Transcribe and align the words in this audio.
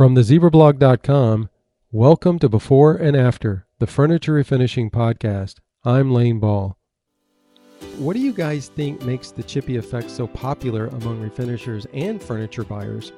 From 0.00 0.14
thezibrablog.com, 0.14 1.50
welcome 1.92 2.38
to 2.38 2.48
Before 2.48 2.94
and 2.94 3.14
After, 3.14 3.66
the 3.80 3.86
Furniture 3.86 4.32
Refinishing 4.32 4.90
Podcast. 4.90 5.56
I'm 5.84 6.10
Lane 6.10 6.40
Ball. 6.40 6.78
What 7.98 8.14
do 8.14 8.20
you 8.20 8.32
guys 8.32 8.68
think 8.68 9.02
makes 9.02 9.30
the 9.30 9.42
chippy 9.42 9.76
effect 9.76 10.10
so 10.10 10.26
popular 10.26 10.86
among 10.86 11.20
refinishers 11.20 11.84
and 11.92 12.22
furniture 12.22 12.64
buyers? 12.64 13.12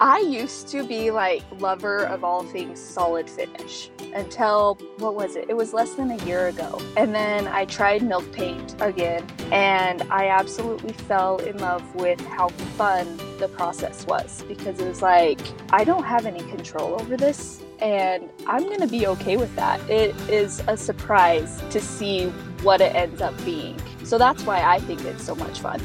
I 0.00 0.20
used 0.20 0.68
to 0.68 0.86
be 0.86 1.10
like 1.10 1.42
lover 1.58 2.04
of 2.04 2.22
all 2.22 2.44
things 2.44 2.78
solid 2.78 3.28
finish 3.28 3.90
until 4.14 4.78
what 4.98 5.16
was 5.16 5.34
it? 5.34 5.46
It 5.48 5.56
was 5.56 5.72
less 5.72 5.94
than 5.94 6.12
a 6.12 6.24
year 6.24 6.46
ago. 6.46 6.80
And 6.96 7.12
then 7.12 7.48
I 7.48 7.64
tried 7.64 8.02
milk 8.02 8.30
paint 8.30 8.76
again 8.80 9.26
and 9.50 10.02
I 10.02 10.28
absolutely 10.28 10.92
fell 10.92 11.38
in 11.38 11.58
love 11.58 11.82
with 11.96 12.20
how 12.20 12.48
fun 12.76 13.16
the 13.38 13.48
process 13.48 14.06
was 14.06 14.44
because 14.46 14.78
it 14.78 14.86
was 14.86 15.02
like 15.02 15.40
I 15.72 15.82
don't 15.82 16.04
have 16.04 16.26
any 16.26 16.40
control 16.48 17.00
over 17.00 17.16
this 17.16 17.60
and 17.80 18.28
I'm 18.46 18.64
going 18.64 18.80
to 18.80 18.86
be 18.86 19.08
okay 19.08 19.36
with 19.36 19.54
that. 19.56 19.80
It 19.90 20.14
is 20.30 20.62
a 20.68 20.76
surprise 20.76 21.60
to 21.70 21.80
see 21.80 22.28
what 22.62 22.80
it 22.80 22.94
ends 22.94 23.20
up 23.20 23.34
being. 23.44 23.80
So 24.04 24.16
that's 24.16 24.44
why 24.44 24.62
I 24.62 24.78
think 24.78 25.04
it's 25.04 25.24
so 25.24 25.34
much 25.34 25.58
fun. 25.58 25.80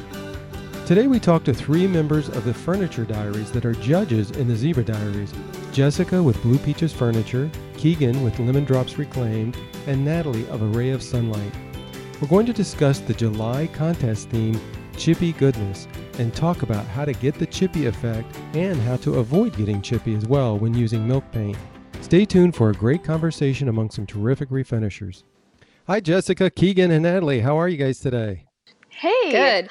Today 0.86 1.08
we 1.08 1.18
talk 1.18 1.46
to 1.46 1.54
three 1.54 1.88
members 1.88 2.28
of 2.28 2.44
the 2.44 2.54
Furniture 2.54 3.06
Diaries 3.06 3.54
that 3.54 3.64
are 3.64 3.72
judges 3.72 4.32
in 4.32 4.50
the 4.50 4.54
Zibra 4.54 4.84
Diaries 4.84 5.34
Jessica 5.72 6.22
with 6.22 6.42
Blue 6.42 6.58
Peaches 6.58 6.92
Furniture, 6.92 7.50
Keegan 7.78 8.22
with 8.22 8.38
Lemon 8.38 8.66
Drops 8.66 8.98
Reclaimed, 8.98 9.56
and 9.88 10.04
Natalie 10.04 10.46
of 10.50 10.62
A 10.62 10.66
Ray 10.66 10.90
of 10.90 11.02
Sunlight. 11.02 11.54
We're 12.20 12.28
going 12.28 12.46
to 12.48 12.54
discuss 12.54 13.00
the 13.00 13.14
July 13.14 13.68
contest 13.68 14.30
theme, 14.30 14.60
Chippy 14.98 15.32
Goodness, 15.32 15.88
and 16.20 16.36
talk 16.36 16.64
about 16.64 16.86
how 16.88 17.06
to 17.06 17.14
get 17.14 17.36
the 17.36 17.46
chippy 17.46 17.86
effect 17.86 18.38
and 18.54 18.78
how 18.82 18.98
to 18.98 19.20
avoid 19.20 19.56
getting 19.56 19.82
chippy 19.82 20.16
as 20.16 20.28
well 20.28 20.60
when 20.60 20.74
using 20.74 21.08
milk 21.08 21.24
paint. 21.32 21.58
Stay 22.02 22.26
tuned 22.26 22.58
for 22.58 22.72
a 22.72 22.74
great 22.74 23.06
conversation 23.06 23.70
among 23.70 23.90
some 23.90 24.06
terrific 24.06 24.50
refinishers. 24.50 25.24
Hi, 25.88 26.02
Jessica, 26.02 26.50
Keegan, 26.50 26.92
and 26.92 27.04
Natalie. 27.04 27.40
How 27.40 27.58
are 27.58 27.70
you 27.70 27.78
guys 27.78 28.00
today? 28.00 28.48
Hey. 28.90 29.32
Good. 29.32 29.70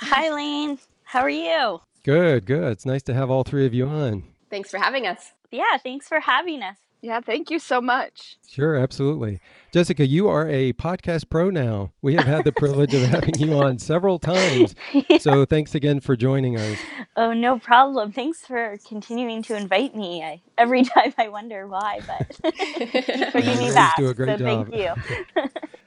Hi, 0.00 0.32
Lane. 0.34 0.78
How 1.04 1.20
are 1.20 1.30
you? 1.30 1.80
Good, 2.02 2.46
good. 2.46 2.72
It's 2.72 2.86
nice 2.86 3.02
to 3.04 3.14
have 3.14 3.30
all 3.30 3.44
three 3.44 3.66
of 3.66 3.74
you 3.74 3.86
on. 3.86 4.24
Thanks 4.50 4.70
for 4.70 4.78
having 4.78 5.06
us. 5.06 5.32
Yeah, 5.50 5.76
thanks 5.82 6.08
for 6.08 6.20
having 6.20 6.62
us. 6.62 6.76
Yeah, 7.00 7.20
thank 7.20 7.50
you 7.50 7.58
so 7.58 7.80
much. 7.80 8.36
Sure, 8.48 8.76
absolutely. 8.76 9.40
Jessica, 9.74 10.06
you 10.06 10.28
are 10.28 10.48
a 10.48 10.72
podcast 10.74 11.28
pro 11.28 11.50
now. 11.50 11.90
We 12.00 12.14
have 12.14 12.26
had 12.26 12.44
the 12.44 12.52
privilege 12.56 12.94
of 12.94 13.02
having 13.02 13.36
you 13.40 13.54
on 13.54 13.80
several 13.80 14.20
times. 14.20 14.76
yeah. 14.92 15.18
So 15.18 15.44
thanks 15.50 15.74
again 15.74 15.98
for 15.98 16.14
joining 16.14 16.56
us. 16.56 16.78
Oh, 17.16 17.32
no 17.32 17.58
problem. 17.58 18.12
Thanks 18.12 18.46
for 18.46 18.78
continuing 18.86 19.42
to 19.42 19.56
invite 19.56 19.96
me. 19.96 20.22
I, 20.22 20.40
every 20.58 20.84
time 20.84 21.12
I 21.18 21.26
wonder 21.26 21.66
why, 21.66 21.98
but 22.06 22.52
bringing 23.32 23.58
me 23.58 23.74
back. 23.74 23.96
Do 23.96 24.10
a 24.10 24.14
great 24.14 24.38
so 24.38 24.44
job. 24.46 24.70
Thank 24.70 24.76
you. 24.76 25.42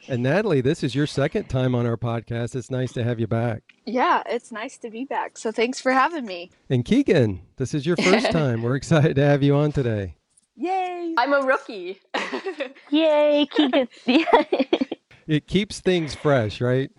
and 0.09 0.21
Natalie, 0.21 0.59
this 0.59 0.83
is 0.83 0.93
your 0.93 1.07
second 1.07 1.45
time 1.45 1.73
on 1.73 1.85
our 1.85 1.95
podcast. 1.95 2.57
It's 2.57 2.69
nice 2.69 2.91
to 2.91 3.05
have 3.05 3.21
you 3.21 3.27
back. 3.27 3.63
Yeah, 3.85 4.21
it's 4.25 4.51
nice 4.51 4.77
to 4.79 4.89
be 4.89 5.05
back. 5.05 5.37
So 5.37 5.49
thanks 5.53 5.79
for 5.79 5.93
having 5.93 6.25
me. 6.25 6.51
And 6.69 6.83
Keegan, 6.83 7.39
this 7.55 7.73
is 7.73 7.85
your 7.85 7.95
first 7.95 8.31
time. 8.31 8.63
We're 8.63 8.75
excited 8.75 9.15
to 9.15 9.23
have 9.23 9.43
you 9.43 9.55
on 9.55 9.71
today. 9.71 10.16
Yay! 10.57 11.13
I'm 11.17 11.33
a 11.33 11.41
rookie. 11.41 11.99
Yay, 12.89 13.47
Keegan. 13.51 13.87
it 15.27 15.47
keeps 15.47 15.79
things 15.79 16.15
fresh, 16.15 16.59
right? 16.61 16.89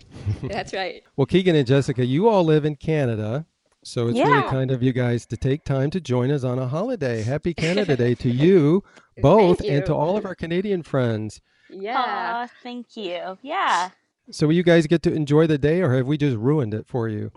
That's 0.42 0.72
right. 0.72 1.02
well, 1.16 1.26
Keegan 1.26 1.56
and 1.56 1.66
Jessica, 1.66 2.04
you 2.06 2.28
all 2.28 2.44
live 2.44 2.64
in 2.64 2.76
Canada. 2.76 3.46
So 3.84 4.08
it's 4.08 4.18
Yeah. 4.18 4.28
really 4.28 4.48
kind 4.48 4.70
of 4.70 4.82
you 4.82 4.92
guys 4.92 5.24
to 5.26 5.36
take 5.36 5.64
time 5.64 5.90
to 5.90 6.00
join 6.00 6.30
us 6.30 6.44
on 6.44 6.58
a 6.58 6.68
holiday. 6.68 7.22
Happy 7.22 7.54
Canada 7.54 7.96
Day 7.96 8.14
to 8.16 8.28
you 8.30 8.84
both 9.22 9.60
and 9.64 9.84
to 9.86 9.94
all 9.94 10.16
of 10.16 10.24
our 10.24 10.34
Canadian 10.34 10.82
friends. 10.82 11.40
Yeah. 11.70 11.96
Aw, 11.98 12.48
thank 12.62 12.96
you. 12.96 13.38
Yeah. 13.42 13.90
So 14.30 14.46
will 14.46 14.54
you 14.54 14.62
guys 14.62 14.86
get 14.86 15.02
to 15.04 15.12
enjoy 15.12 15.46
the 15.46 15.58
day 15.58 15.80
or 15.80 15.94
have 15.94 16.06
we 16.06 16.18
just 16.18 16.36
ruined 16.36 16.74
it 16.74 16.86
for 16.86 17.08
you? 17.08 17.32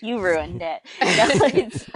you 0.00 0.20
ruined 0.20 0.62
it. 0.62 1.88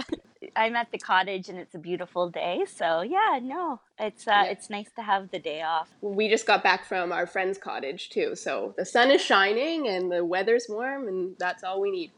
No, 0.55 0.61
it's, 0.61 0.71
I'm 0.71 0.75
at 0.75 0.91
the 0.91 0.97
cottage 0.97 1.49
and 1.49 1.57
it's 1.57 1.75
a 1.75 1.79
beautiful 1.79 2.29
day. 2.29 2.65
So 2.73 3.01
yeah, 3.01 3.39
no, 3.41 3.79
it's 3.99 4.27
uh, 4.27 4.31
Yeah. 4.31 4.51
it's 4.51 4.69
nice 4.69 4.89
to 4.95 5.01
have 5.01 5.31
the 5.31 5.39
day 5.39 5.61
off. 5.61 5.89
We 6.01 6.29
just 6.29 6.45
got 6.45 6.63
back 6.63 6.85
from 6.85 7.11
our 7.11 7.25
friend's 7.27 7.57
cottage 7.57 8.09
too, 8.09 8.35
so 8.35 8.73
the 8.77 8.85
sun 8.85 9.11
is 9.11 9.21
shining 9.21 9.87
and 9.87 10.11
the 10.11 10.23
weather's 10.25 10.65
warm, 10.69 11.07
and 11.07 11.35
that's 11.39 11.63
all 11.63 11.81
we 11.81 11.91
need. 11.91 12.11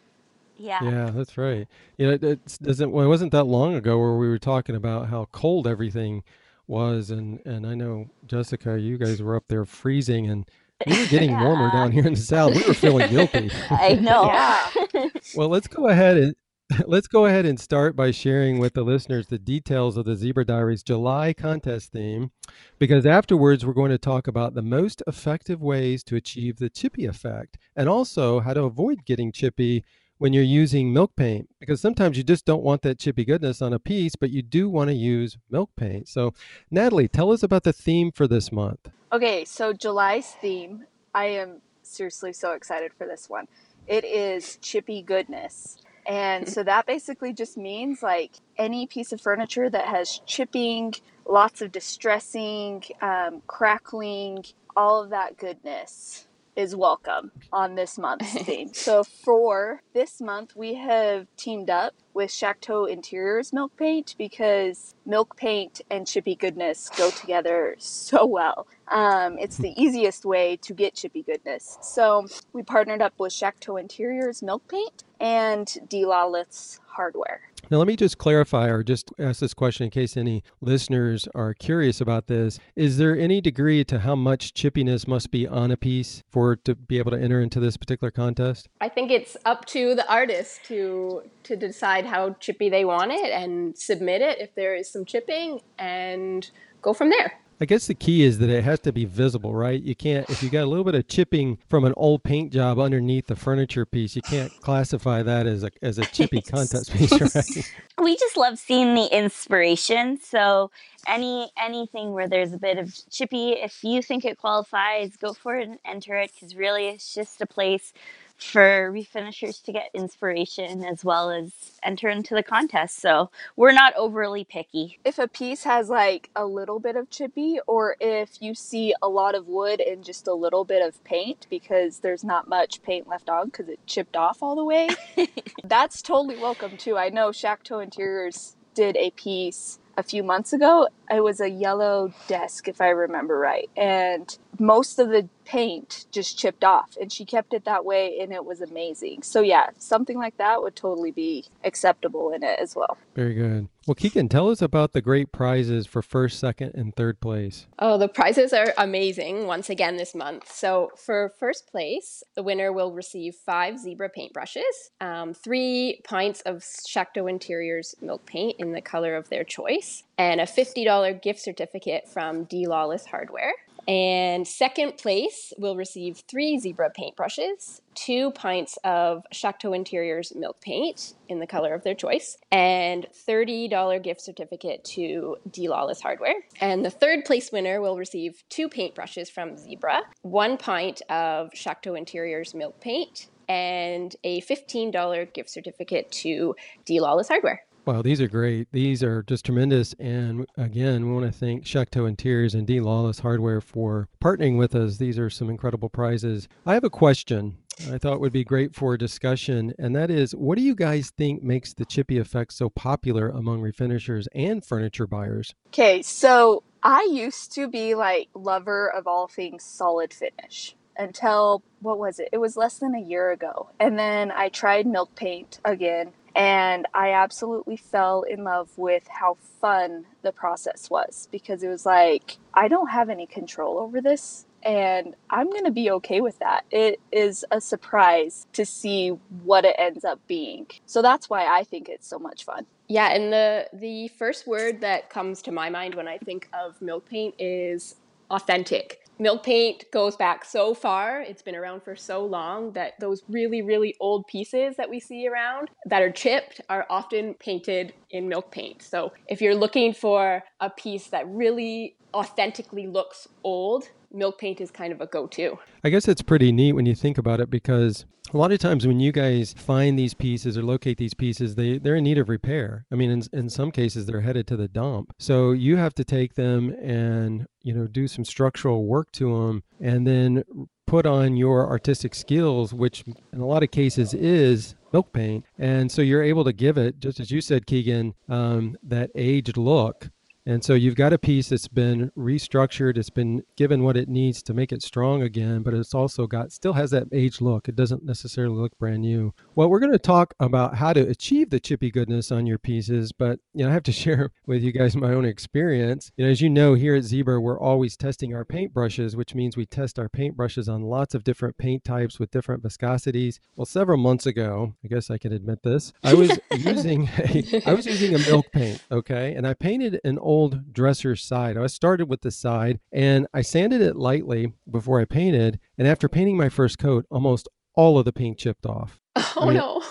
Yeah. 0.58 0.80
Yeah, 0.84 1.10
that's 1.14 1.38
right. 1.38 1.68
You 1.98 2.08
know, 2.08 2.14
it 2.14 2.24
it's- 2.24 2.58
doesn't 2.58 2.92
well, 2.92 3.06
it 3.06 3.10
wasn't 3.10 3.32
that 3.34 3.44
long 3.46 3.76
ago 3.76 3.98
where 4.00 4.16
we 4.16 4.28
were 4.30 4.40
talking 4.40 4.76
about 4.76 5.10
how 5.10 5.28
cold 5.32 5.68
everything 5.68 6.24
was 6.68 7.12
and 7.12 7.40
and 7.46 7.68
I 7.68 7.76
know 7.76 8.08
Jessica, 8.26 8.80
you 8.80 8.98
guys 8.98 9.22
were 9.22 9.36
up 9.36 9.44
there 9.50 9.66
freezing 9.66 10.28
and 10.30 10.50
we 10.88 10.98
were 11.00 11.06
getting 11.08 11.32
warmer 11.40 11.70
down 11.72 11.92
here 11.92 12.08
in 12.08 12.14
the 12.14 12.20
south. 12.20 12.56
We 12.56 12.64
were 12.64 12.74
feeling 12.74 13.10
guilty. 13.10 13.52
I 13.70 13.94
know. 13.94 14.26
Yeah. 14.28 15.10
Well, 15.36 15.50
let's 15.50 15.68
go 15.68 15.88
ahead 15.90 16.18
and 16.18 16.36
let's 16.88 17.08
go 17.08 17.28
ahead 17.28 17.46
and 17.46 17.60
start 17.60 17.96
by 17.96 18.10
sharing 18.10 18.58
with 18.58 18.74
the 18.74 18.82
listeners 18.82 19.28
the 19.28 19.38
details 19.38 19.98
of 19.98 20.06
the 20.06 20.16
Zibra 20.16 20.44
Diaries 20.44 20.82
July 20.82 21.32
contest 21.32 21.92
theme 21.92 22.32
because 22.80 23.06
afterwards 23.06 23.64
we're 23.64 23.74
going 23.74 23.92
to 23.92 24.00
talk 24.00 24.28
about 24.28 24.56
the 24.56 24.64
most 24.64 25.04
effective 25.06 25.62
ways 25.62 26.04
to 26.06 26.16
achieve 26.16 26.58
the 26.58 26.70
chippy 26.70 27.06
effect 27.06 27.60
and 27.76 27.88
also 27.88 28.40
how 28.40 28.54
to 28.54 28.64
avoid 28.64 29.06
getting 29.06 29.32
chippy 29.32 29.84
when 30.18 30.34
you're 30.34 30.42
using 30.42 30.92
milk 30.92 31.16
paint 31.16 31.50
because 31.60 31.80
sometimes 31.80 32.18
you 32.18 32.24
just 32.24 32.46
don't 32.46 32.64
want 32.64 32.82
that 32.82 32.98
chippy 32.98 33.26
goodness 33.26 33.62
on 33.62 33.72
a 33.72 33.80
piece 33.80 34.16
but 34.16 34.32
you 34.32 34.42
do 34.42 34.68
want 34.68 34.90
to 34.90 34.96
use 34.96 35.38
milk 35.52 35.70
paint. 35.76 36.08
So, 36.08 36.34
Natalie, 36.72 37.08
tell 37.08 37.32
us 37.32 37.44
about 37.44 37.64
the 37.64 37.74
theme 37.74 38.12
for 38.12 38.28
this 38.28 38.52
month. 38.52 38.90
Okay, 39.14 39.46
so 39.46 39.72
July's 39.72 40.32
theme, 40.42 40.86
I 41.14 41.26
am 41.26 41.62
seriously 41.84 42.34
so 42.34 42.54
excited 42.54 42.92
for 42.98 43.06
this 43.06 43.30
one. 43.30 43.48
It 43.86 44.04
is 44.04 44.58
chippy 44.64 45.04
goodness. 45.04 45.78
And 46.06 46.48
so 46.56 46.64
that 46.64 46.86
basically 46.86 47.34
just 47.34 47.58
means 47.58 48.04
like 48.04 48.32
any 48.58 48.88
piece 48.88 49.12
of 49.12 49.22
furniture 49.22 49.70
that 49.70 49.86
has 49.88 50.22
chipping, 50.26 50.94
lots 51.28 51.62
of 51.62 51.72
distressing, 51.72 52.84
um, 53.02 53.42
crackling, 53.48 54.46
all 54.76 55.02
of 55.02 55.10
that 55.12 55.38
goodness 55.38 56.28
is 56.56 56.76
welcome 56.76 57.32
on 57.52 57.76
this 57.76 57.98
month's 57.98 58.34
theme. 58.44 58.74
So 58.74 59.04
for 59.04 59.82
this 59.94 60.22
month, 60.22 60.56
we 60.56 60.76
have 60.76 61.28
teamed 61.38 61.70
up 61.70 61.94
with 62.14 62.32
Chateau 62.32 62.86
Interiors 62.86 63.52
Milk 63.52 63.76
Paint 63.78 64.16
because 64.18 64.96
milk 65.06 65.36
paint 65.36 65.82
and 65.92 66.08
chippy 66.08 66.36
goodness 66.36 66.90
go 66.98 67.10
together 67.10 67.76
so 67.78 68.26
well. 68.26 68.68
Um, 68.88 69.38
it's 69.38 69.58
the 69.58 69.74
easiest 69.82 70.26
way 70.26 70.58
to 70.58 70.74
get 70.74 70.96
chippy 70.96 71.24
goodness. 71.24 71.78
So 71.82 72.28
we 72.54 72.64
partnered 72.64 73.02
up 73.02 73.14
with 73.18 73.34
Chateau 73.34 73.78
Interiors 73.78 74.42
Milk 74.42 74.68
Paint 74.70 75.04
and 75.20 75.68
D. 75.90 76.06
Lawless 76.06 76.80
Hardware. 76.88 77.42
Now, 77.72 77.78
let 77.78 77.88
me 77.88 77.96
just 77.96 78.18
clarify 78.20 78.68
or 78.68 78.84
just 78.84 79.12
ask 79.18 79.40
this 79.40 79.56
question 79.56 79.86
in 79.86 79.90
case 79.90 80.16
any 80.16 80.44
listeners 80.62 81.28
are 81.34 81.54
curious 81.54 82.00
about 82.00 82.28
this. 82.28 82.60
Is 82.76 82.98
there 82.98 83.18
any 83.18 83.42
degree 83.42 83.84
to 83.86 84.00
how 84.00 84.16
much 84.16 84.54
chippiness 84.54 85.08
must 85.08 85.32
be 85.32 85.48
on 85.48 85.72
a 85.72 85.78
piece 85.78 86.22
for 86.30 86.54
it 86.54 86.66
to 86.66 86.76
be 86.76 87.00
able 87.00 87.12
to 87.12 87.20
enter 87.20 87.42
into 87.42 87.60
this 87.60 87.76
particular 87.76 88.12
contest? 88.12 88.68
I 88.82 88.90
think 88.90 89.10
it's 89.10 89.36
up 89.46 89.66
to 89.66 89.96
the 89.96 90.08
artist 90.12 90.64
to 90.66 91.24
to 91.44 91.56
decide 91.56 92.06
how 92.06 92.34
chippy 92.40 92.70
they 92.70 92.86
want 92.86 93.12
it 93.12 93.32
and 93.32 93.78
submit 93.78 94.22
it 94.22 94.40
if 94.40 94.54
there 94.56 94.76
is 94.76 94.92
some 94.92 95.06
chipping 95.06 95.62
and 95.78 96.50
go 96.82 96.94
from 96.94 97.10
there. 97.10 97.40
I 97.62 97.66
guess 97.66 97.88
the 97.88 97.94
key 97.94 98.24
is 98.24 98.40
that 98.40 98.50
it 98.50 98.64
has 98.64 98.82
to 98.82 98.92
be 98.92 99.06
visible, 99.06 99.54
right? 99.54 99.82
You 99.82 99.96
can't, 99.96 100.30
if 100.30 100.44
you 100.44 100.50
got 100.50 100.64
a 100.64 100.66
little 100.66 100.84
bit 100.84 100.96
of 100.96 101.08
chipping 101.08 101.58
from 101.70 101.86
an 101.86 101.94
old 101.96 102.24
paint 102.24 102.52
job 102.52 102.80
underneath 102.80 103.28
the 103.28 103.36
furniture 103.36 103.86
piece, 103.86 104.16
you 104.16 104.22
can't 104.22 104.52
classify 104.62 105.24
that 105.24 105.48
as 105.48 105.64
a 105.64 105.72
as 105.82 105.98
a 105.98 106.06
chippy 106.06 106.42
contest 106.52 106.92
piece, 106.92 107.12
right? 107.36 107.74
we 108.02 108.18
just 108.18 108.36
love 108.36 108.60
seeing 108.60 108.94
the 108.94 109.06
inspiration 109.06 110.20
so 110.20 110.70
any 111.08 111.50
anything 111.58 112.12
where 112.12 112.28
there's 112.28 112.52
a 112.52 112.58
bit 112.58 112.78
of 112.78 112.94
chippy 113.10 113.52
if 113.52 113.84
you 113.84 114.02
think 114.02 114.26
it 114.26 114.38
qualifies 114.38 115.16
go 115.16 115.34
for 115.34 115.56
it 115.56 115.68
and 115.68 115.80
enter 115.86 116.16
it 116.16 116.32
because 116.34 116.56
really 116.56 116.88
it's 116.88 117.14
just 117.14 117.42
a 117.42 117.46
place 117.46 117.94
for 118.38 118.92
refinishers 118.92 119.64
to 119.64 119.72
get 119.72 119.90
inspiration 119.94 120.84
as 120.84 121.04
well 121.06 121.32
as 121.32 121.52
enter 121.84 122.10
into 122.10 122.36
the 122.36 122.44
contest 122.44 123.00
so 123.00 123.30
we're 123.56 123.72
not 123.72 123.94
overly 123.96 124.44
picky 124.44 125.00
If 125.06 125.20
a 125.20 125.28
piece 125.28 125.64
has 125.64 125.90
like 125.90 126.30
a 126.36 126.46
little 126.46 126.80
bit 126.80 126.96
of 126.96 127.10
chippy, 127.10 127.60
or 127.68 127.96
if 128.00 128.42
you 128.42 128.56
see 128.56 128.94
a 129.02 129.08
lot 129.10 129.36
of 129.36 129.48
wood 129.48 129.82
and 129.82 130.04
just 130.04 130.28
a 130.28 130.34
little 130.34 130.66
bit 130.66 130.82
of 130.86 131.04
paint 131.04 131.48
because 131.50 132.00
there's 132.00 132.24
not 132.24 132.48
much 132.48 132.82
paint 132.84 133.08
left 133.08 133.30
on 133.30 133.48
because 133.48 133.70
it 133.70 133.80
chipped 133.88 134.16
off 134.16 134.44
all 134.44 134.56
the 134.56 134.64
way, 134.66 134.90
that's 135.64 136.02
totally 136.02 136.38
welcome 136.38 136.78
too. 136.78 136.98
I 136.98 137.10
know 137.10 137.32
Chateau 137.32 137.80
Interiors 137.80 138.56
did 138.74 138.98
a 138.98 139.12
piece 139.12 139.80
a 139.98 140.04
few 140.04 140.24
months 140.24 140.54
ago. 140.54 140.88
It 141.10 141.24
was 141.24 141.40
a 141.40 141.50
yellow 141.50 142.14
desk, 142.28 142.68
if 142.68 142.82
I 142.82 142.90
remember 142.90 143.38
right. 143.38 143.70
And 143.78 144.38
most 144.60 145.00
of 145.00 145.10
the 145.10 145.30
paint 145.46 146.06
just 146.12 146.38
chipped 146.38 146.64
off 146.64 146.98
and 147.00 147.12
she 147.12 147.24
kept 147.24 147.54
it 147.54 147.66
that 147.66 147.86
way 147.86 148.20
and 148.20 148.34
it 148.34 148.46
was 148.46 148.62
amazing. 148.62 149.24
So 149.24 149.42
yeah, 149.42 149.70
something 149.78 150.18
like 150.18 150.38
that 150.38 150.62
would 150.62 150.76
totally 150.76 151.12
be 151.12 151.46
acceptable 151.64 152.32
in 152.32 152.44
it 152.44 152.60
as 152.60 152.76
well. 152.76 152.98
Very 153.16 153.34
good. 153.34 153.70
Well, 153.88 153.94
Keegan, 153.94 154.30
tell 154.30 154.50
us 154.50 154.64
about 154.64 154.94
the 154.94 155.02
great 155.02 155.32
prizes 155.32 155.86
for 155.86 156.02
first, 156.02 156.40
second, 156.40 156.74
and 156.74 156.96
third 156.96 157.20
place. 157.20 157.68
Oh, 157.78 158.00
the 158.00 158.08
prizes 158.08 158.52
are 158.52 158.74
amazing 158.80 159.46
once 159.46 159.70
again 159.70 159.98
this 159.98 160.16
month. 160.16 160.52
So, 160.52 160.90
for 160.98 161.32
first 161.40 161.68
place, 161.68 162.24
the 162.34 162.42
winner 162.42 162.74
will 162.74 162.94
receive 162.94 163.36
five 163.36 163.76
Zibra 163.76 164.10
paintbrushes, 164.10 164.90
um, 165.00 165.36
three 165.36 166.02
pints 166.04 166.42
of 166.42 166.66
Chateau 166.88 167.28
Interiors 167.28 167.94
milk 168.02 168.26
paint 168.26 168.56
in 168.60 168.72
the 168.72 168.82
color 168.82 169.16
of 169.16 169.30
their 169.30 169.44
choice, 169.44 170.02
and 170.18 170.42
a 170.42 170.46
$50 170.46 171.22
gift 171.22 171.40
certificate 171.40 172.10
from 172.10 172.46
D 172.46 172.66
Lawless 172.66 173.06
Hardware. 173.06 173.54
And 173.88 174.48
second 174.48 174.98
place 174.98 175.54
will 175.58 175.76
receive 175.76 176.24
three 176.28 176.60
Zibra 176.60 176.90
paintbrushes, 176.98 177.82
two 177.94 178.32
pints 178.32 178.78
of 178.84 179.24
Chateau 179.32 179.74
Interiors 179.74 180.34
milk 180.36 180.60
paint 180.62 181.14
in 181.30 181.40
the 181.40 181.48
color 181.48 181.74
of 181.74 181.84
their 181.84 181.94
choice, 181.94 182.38
and 182.52 183.08
$30 183.28 184.02
gift 184.02 184.22
certificate 184.22 184.84
to 184.86 185.38
D 185.52 185.70
Lawless 185.70 186.02
Hardware. 186.02 186.36
And 186.60 186.84
the 186.84 186.90
third 186.90 187.26
place 187.26 187.52
winner 187.52 187.80
will 187.80 187.98
receive 187.98 188.44
two 188.50 188.70
paintbrushes 188.70 189.30
from 189.30 189.52
Zibra, 189.52 190.02
one 190.24 190.58
pint 190.58 191.02
of 191.10 191.52
Chateau 191.54 191.96
Interiors 191.96 192.56
milk 192.56 192.80
paint, 192.82 193.28
and 193.48 194.16
a 194.24 194.42
$15 194.42 195.34
gift 195.34 195.50
certificate 195.50 196.12
to 196.12 196.56
D 196.86 197.00
Lawless 197.00 197.28
Hardware. 197.28 197.64
Wow, 197.86 198.02
these 198.02 198.20
are 198.20 198.28
great. 198.28 198.68
These 198.72 199.04
are 199.04 199.22
just 199.22 199.46
tremendous. 199.46 199.94
And 200.00 200.48
again, 200.58 201.06
we 201.06 201.14
want 201.14 201.32
to 201.32 201.32
thank 201.32 201.68
Chateau 201.68 202.08
Interiors 202.08 202.56
and 202.56 202.66
D 202.66 202.80
Lawless 202.80 203.20
Hardware 203.20 203.62
for 203.62 204.10
partnering 204.20 204.58
with 204.58 204.74
us. 204.74 204.98
These 204.98 205.20
are 205.20 205.30
some 205.30 205.52
incredible 205.52 205.90
prizes. 205.90 206.48
I 206.66 206.74
have 206.74 206.84
a 206.84 206.90
question 206.90 207.58
I 207.92 207.98
thought 207.98 208.22
would 208.22 208.32
be 208.32 208.44
great 208.44 208.74
for 208.74 208.98
discussion, 208.98 209.74
and 209.78 209.96
that 209.96 210.10
is 210.10 210.34
what 210.34 210.58
do 210.58 210.64
you 210.64 210.76
guys 210.76 211.12
think 211.12 211.44
makes 211.44 211.74
the 211.74 211.86
chippy 211.86 212.18
effect 212.18 212.54
so 212.54 212.70
popular 212.70 213.30
among 213.30 213.62
refinishers 213.62 214.28
and 214.34 214.66
furniture 214.66 215.06
buyers? 215.06 215.54
Okay, 215.68 216.02
so 216.02 216.64
I 216.82 217.08
used 217.12 217.52
to 217.54 217.68
be 217.68 217.94
like 217.94 218.30
lover 218.34 218.90
of 218.90 219.08
all 219.08 219.28
things 219.28 219.64
solid 219.64 220.14
finish 220.14 220.76
until 220.98 221.64
what 221.82 222.00
was 222.00 222.20
it? 222.20 222.30
It 222.32 222.38
was 222.38 222.56
less 222.56 222.78
than 222.78 222.96
a 222.96 223.00
year 223.00 223.32
ago. 223.32 223.70
And 223.80 224.00
then 224.00 224.32
I 224.32 224.50
tried 224.50 224.88
milk 224.88 225.14
paint 225.16 225.60
again 225.66 226.14
and 226.36 226.86
I 226.94 227.12
absolutely 227.12 227.78
fell 227.78 228.24
in 228.24 228.44
love 228.44 228.70
with 228.78 229.08
how 229.08 229.38
fun 229.62 230.06
the 230.22 230.34
process 230.34 230.90
was 230.90 231.30
because 231.32 231.64
it 231.64 231.70
was 231.70 231.86
like, 231.86 232.38
I 232.54 232.68
don't 232.68 232.90
have 232.90 233.10
any 233.10 233.26
control 233.26 233.80
over 233.80 234.02
this. 234.02 234.46
And 234.62 235.16
I'm 235.30 235.50
going 235.50 235.66
to 235.66 235.72
be 235.72 235.92
okay 235.92 236.22
with 236.22 236.40
that. 236.40 236.66
It 236.72 237.00
is 237.12 237.46
a 237.52 237.62
surprise 237.62 238.48
to 238.54 238.66
see 238.66 239.10
what 239.44 239.64
it 239.64 239.76
ends 239.78 240.04
up 240.04 240.20
being. 240.28 240.66
So 240.88 241.02
that's 241.02 241.30
why 241.30 241.46
I 241.46 241.64
think 241.64 241.88
it's 241.88 242.08
so 242.08 242.18
much 242.18 242.44
fun. 242.44 242.66
Yeah, 242.88 243.14
and 243.14 243.32
the 243.32 243.68
the 243.74 244.10
first 244.10 244.46
word 244.46 244.82
that 244.82 245.10
comes 245.10 245.42
to 245.44 245.52
my 245.52 245.70
mind 245.70 245.96
when 245.96 246.08
I 246.08 246.18
think 246.18 246.50
of 246.54 246.82
milk 246.82 247.08
paint 247.08 247.36
is 247.40 247.96
authentic 248.30 249.05
milk 249.20 249.44
paint 249.44 249.86
goes 249.92 250.16
back 250.16 250.44
so 250.44 250.74
far 250.74 251.22
it's 251.22 251.42
been 251.42 251.56
around 251.56 251.82
for 251.82 251.96
so 251.96 252.26
long 252.26 252.72
that 252.74 252.94
those 253.00 253.24
really 253.30 253.62
really 253.62 253.96
old 254.00 254.26
pieces 254.28 254.76
that 254.76 254.90
we 254.90 255.00
see 255.00 255.28
around 255.28 255.70
that 255.86 256.02
are 256.02 256.12
chipped 256.12 256.62
are 256.70 256.86
often 256.90 257.34
painted 257.36 257.94
in 258.12 258.28
milk 258.28 258.52
paint. 258.52 258.82
So 258.82 259.12
if 259.28 259.42
you're 259.42 259.56
looking 259.56 259.94
for 259.94 260.44
a 260.60 260.70
piece 260.70 261.08
that 261.08 261.28
really 261.28 261.96
authentically 262.14 262.88
looks 262.88 263.28
old 263.44 263.90
milk 264.16 264.40
paint 264.40 264.62
is 264.62 264.72
kind 264.72 264.92
of 264.92 265.02
a 265.02 265.08
go-to. 265.08 265.60
I 265.84 265.90
guess 265.90 266.08
it's 266.08 266.22
pretty 266.22 266.52
neat 266.52 266.74
when 266.74 266.86
you 266.86 266.96
think 266.96 267.18
about 267.18 267.40
it 267.40 267.50
because 267.50 268.06
a 268.34 268.38
lot 268.38 268.52
of 268.52 268.60
times 268.60 268.88
when 268.88 269.00
you 269.00 269.12
guys 269.12 269.54
find 269.54 270.00
these 270.00 270.14
pieces 270.14 270.58
or 270.58 270.64
locate 270.64 270.98
these 270.98 271.14
pieces 271.14 271.56
they 271.56 271.78
they're 271.78 271.96
in 271.96 272.04
need 272.04 272.18
of 272.18 272.30
repair. 272.30 272.86
I 272.92 272.96
mean 272.96 273.12
in, 273.12 273.24
in 273.34 273.50
some 273.50 273.72
cases 273.72 274.06
they're 274.06 274.22
headed 274.22 274.48
to 274.48 274.58
the 274.58 274.68
dump. 274.68 275.14
So 275.20 275.52
you 275.52 275.78
have 275.78 275.94
to 275.96 276.04
take 276.04 276.36
them 276.36 276.72
and 276.82 277.46
you 277.62 277.74
know 277.74 277.88
do 277.88 278.08
some 278.08 278.26
structural 278.26 278.86
work 278.86 279.12
to 279.14 279.36
them 279.36 279.64
and 279.80 280.08
then 280.08 280.44
put 280.88 281.06
on 281.06 281.36
your 281.36 281.68
artistic 281.68 282.16
skills 282.16 282.74
which 282.74 283.04
in 283.34 283.40
a 283.40 283.46
lot 283.46 283.64
of 283.64 283.72
cases 283.72 284.14
is 284.14 284.76
milk 284.92 285.14
paint. 285.14 285.46
And 285.60 285.92
so 285.92 286.02
you're 286.02 286.24
able 286.24 286.46
to 286.46 286.54
give 286.54 286.78
it 286.78 287.00
just 287.00 287.20
as 287.20 287.32
you 287.32 287.42
said 287.42 287.68
keegan 287.68 288.16
um, 288.28 288.76
that 288.84 289.12
aged 289.14 289.58
look 289.58 290.10
and 290.46 290.64
so 290.64 290.76
you've 290.76 290.96
got 290.96 291.12
a 291.12 291.18
piece 291.18 291.50
that's 291.50 291.68
been 291.68 292.12
restructured, 292.16 292.98
it's 292.98 293.10
been 293.10 293.44
given 293.56 293.84
what 293.84 293.98
it 293.98 294.08
needs 294.08 294.44
to 294.44 294.54
make 294.54 294.72
it 294.72 294.84
strong 294.84 295.24
again, 295.24 295.64
but 295.64 295.74
it's 295.74 295.96
also 295.96 296.28
got 296.28 296.52
still 296.52 296.74
has 296.74 296.92
that 296.92 297.08
age 297.12 297.42
look. 297.42 297.68
It 297.68 297.76
doesn't 297.76 298.06
necessarily 298.06 298.56
look 298.56 298.78
brand 298.78 299.02
new. 299.02 299.34
Well, 299.56 299.70
we're 299.70 299.80
going 299.80 299.92
to 299.92 299.98
talk 299.98 300.36
about 300.40 300.76
how 300.76 300.94
to 300.94 301.02
achieve 301.02 301.50
the 301.50 301.60
chippy 301.60 301.90
goodness 301.90 302.32
on 302.32 302.46
your 302.46 302.60
pieces, 302.60 303.12
but 303.12 303.40
you 303.54 303.64
know, 303.64 303.72
I 303.72 303.74
have 303.74 303.84
to 303.84 303.92
share 304.06 304.32
with 304.46 304.62
you 304.62 304.72
guys 304.72 304.96
my 304.96 305.14
own 305.14 305.26
experience. 305.26 306.12
You 306.16 306.26
know, 306.26 306.32
as 306.32 306.42
you 306.42 306.50
know, 306.50 306.76
here 306.76 306.96
at 306.96 307.04
Zibra, 307.04 307.42
we're 307.42 307.60
always 307.60 307.98
testing 307.98 308.36
our 308.36 308.46
paintbrushes, 308.46 309.16
which 309.16 309.34
means 309.34 309.58
we 309.58 309.66
test 309.66 309.98
our 309.98 310.10
paintbrushes 310.10 310.72
on 310.72 310.84
lots 310.84 311.16
of 311.16 311.24
different 311.24 311.58
paint 311.58 311.84
types 311.84 312.20
with 312.20 312.30
different 312.30 312.62
viscosities. 312.62 313.40
Well, 313.56 313.66
several 313.66 313.98
months 313.98 314.28
ago, 314.28 314.76
I 314.84 314.90
guess 314.90 315.10
I 315.10 315.18
can 315.18 315.34
admit 315.34 315.64
this, 315.64 315.92
I 316.04 316.14
was 316.14 316.38
using 316.52 317.10
a 317.18 317.64
I 317.66 317.74
was 317.74 317.88
using 317.88 318.14
a 318.14 318.20
milk 318.20 318.46
paint, 318.52 318.84
okay? 318.92 319.34
And 319.34 319.48
I 319.48 319.56
painted 319.56 320.00
an 320.04 320.20
old 320.20 320.35
old 320.36 320.74
dresser 320.74 321.16
side. 321.16 321.58
I 321.58 321.68
started 321.68 322.10
with 322.10 322.22
the 322.22 322.32
side 322.32 322.80
and 322.92 323.28
I 323.34 323.42
sanded 323.42 323.82
it 323.82 323.96
lightly 323.96 324.54
before 324.70 325.00
I 325.00 325.06
painted. 325.06 325.60
And 325.78 325.88
after 325.88 326.10
painting 326.10 326.38
my 326.38 326.50
first 326.50 326.78
coat, 326.78 327.06
almost 327.10 327.48
all 327.74 327.98
of 327.98 328.06
the 328.06 328.14
paint 328.14 328.38
chipped 328.38 328.66
off. 328.66 329.00
Oh 329.38 329.42
I 329.42 329.46
mean, 329.48 329.58
no. 329.58 329.84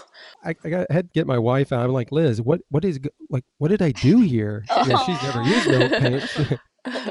I, 0.43 0.55
I 0.65 0.69
got, 0.71 0.91
had 0.91 1.09
to 1.09 1.13
get 1.13 1.27
my 1.27 1.39
wife 1.39 1.71
out. 1.71 1.85
I'm 1.85 1.93
like, 1.93 2.11
Liz, 2.11 2.41
what, 2.41 2.63
what 2.71 2.83
is 2.83 2.99
like, 3.29 3.45
what 3.59 3.69
did 3.69 3.83
I 3.83 3.93
do 3.93 4.21
here? 4.21 4.65
yeah, 4.71 4.99
she's 5.05 5.23
never 5.23 5.43
used 5.43 5.69
milk 5.69 5.93
paint. 5.93 6.61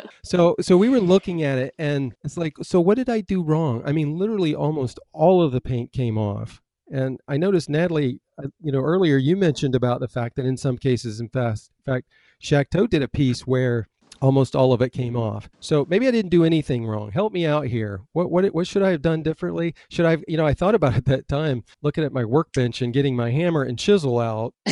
so 0.24 0.56
so 0.62 0.78
we 0.78 0.90
were 0.90 1.00
looking 1.00 1.44
at 1.44 1.58
it 1.58 1.74
and 1.78 2.14
it's 2.24 2.38
like 2.38 2.54
so 2.62 2.80
what 2.80 2.96
did 2.96 3.10
i 3.10 3.22
do 3.22 3.42
wrong 3.42 3.82
i 3.86 3.92
mean 3.92 4.18
literally 4.18 4.54
almost 4.54 5.00
all 5.14 5.42
of 5.42 5.52
the 5.52 5.60
paint 5.60 5.92
came 5.92 6.18
off 6.18 6.62
and 6.92 7.20
i 7.28 7.38
noticed 7.38 7.70
natalie 7.70 8.20
uh, 8.38 8.48
you 8.62 8.72
know 8.72 8.82
earlier 8.82 9.18
you 9.18 9.36
mentioned 9.36 9.76
about 9.76 10.00
the 10.00 10.08
fact 10.08 10.36
that 10.36 10.46
in 10.46 10.58
some 10.58 10.78
cases 10.78 11.20
in 11.20 11.30
fact 11.30 11.70
in 11.88 12.04
fact 12.42 12.76
did 12.90 13.04
a 13.04 13.08
piece 13.08 13.42
where 13.48 13.88
almost 14.24 14.56
all 14.56 14.72
of 14.72 14.82
it 14.82 14.92
came 14.92 15.18
off. 15.18 15.50
So 15.60 15.86
maybe 15.90 16.08
I 16.08 16.12
didn't 16.12 16.30
do 16.30 16.46
anything 16.46 16.88
wrong. 16.88 17.12
Help 17.12 17.34
me 17.34 17.46
out 17.46 17.68
here. 17.68 18.02
What 18.14 18.32
what 18.32 18.46
what 18.54 18.66
should 18.66 18.82
I 18.82 18.92
have 18.92 19.02
done 19.02 19.22
differently? 19.22 19.76
Should 19.90 20.06
I 20.06 20.18
you 20.28 20.38
know 20.38 20.48
I 20.48 20.54
thought 20.54 20.76
about 20.76 20.96
it 20.98 21.06
that 21.06 21.28
time 21.28 21.64
looking 21.82 22.04
at 22.04 22.14
my 22.14 22.24
workbench 22.24 22.82
and 22.82 22.94
getting 22.94 23.16
my 23.16 23.32
hammer 23.32 23.64
and 23.64 23.78
chisel 23.78 24.20
out. 24.20 24.54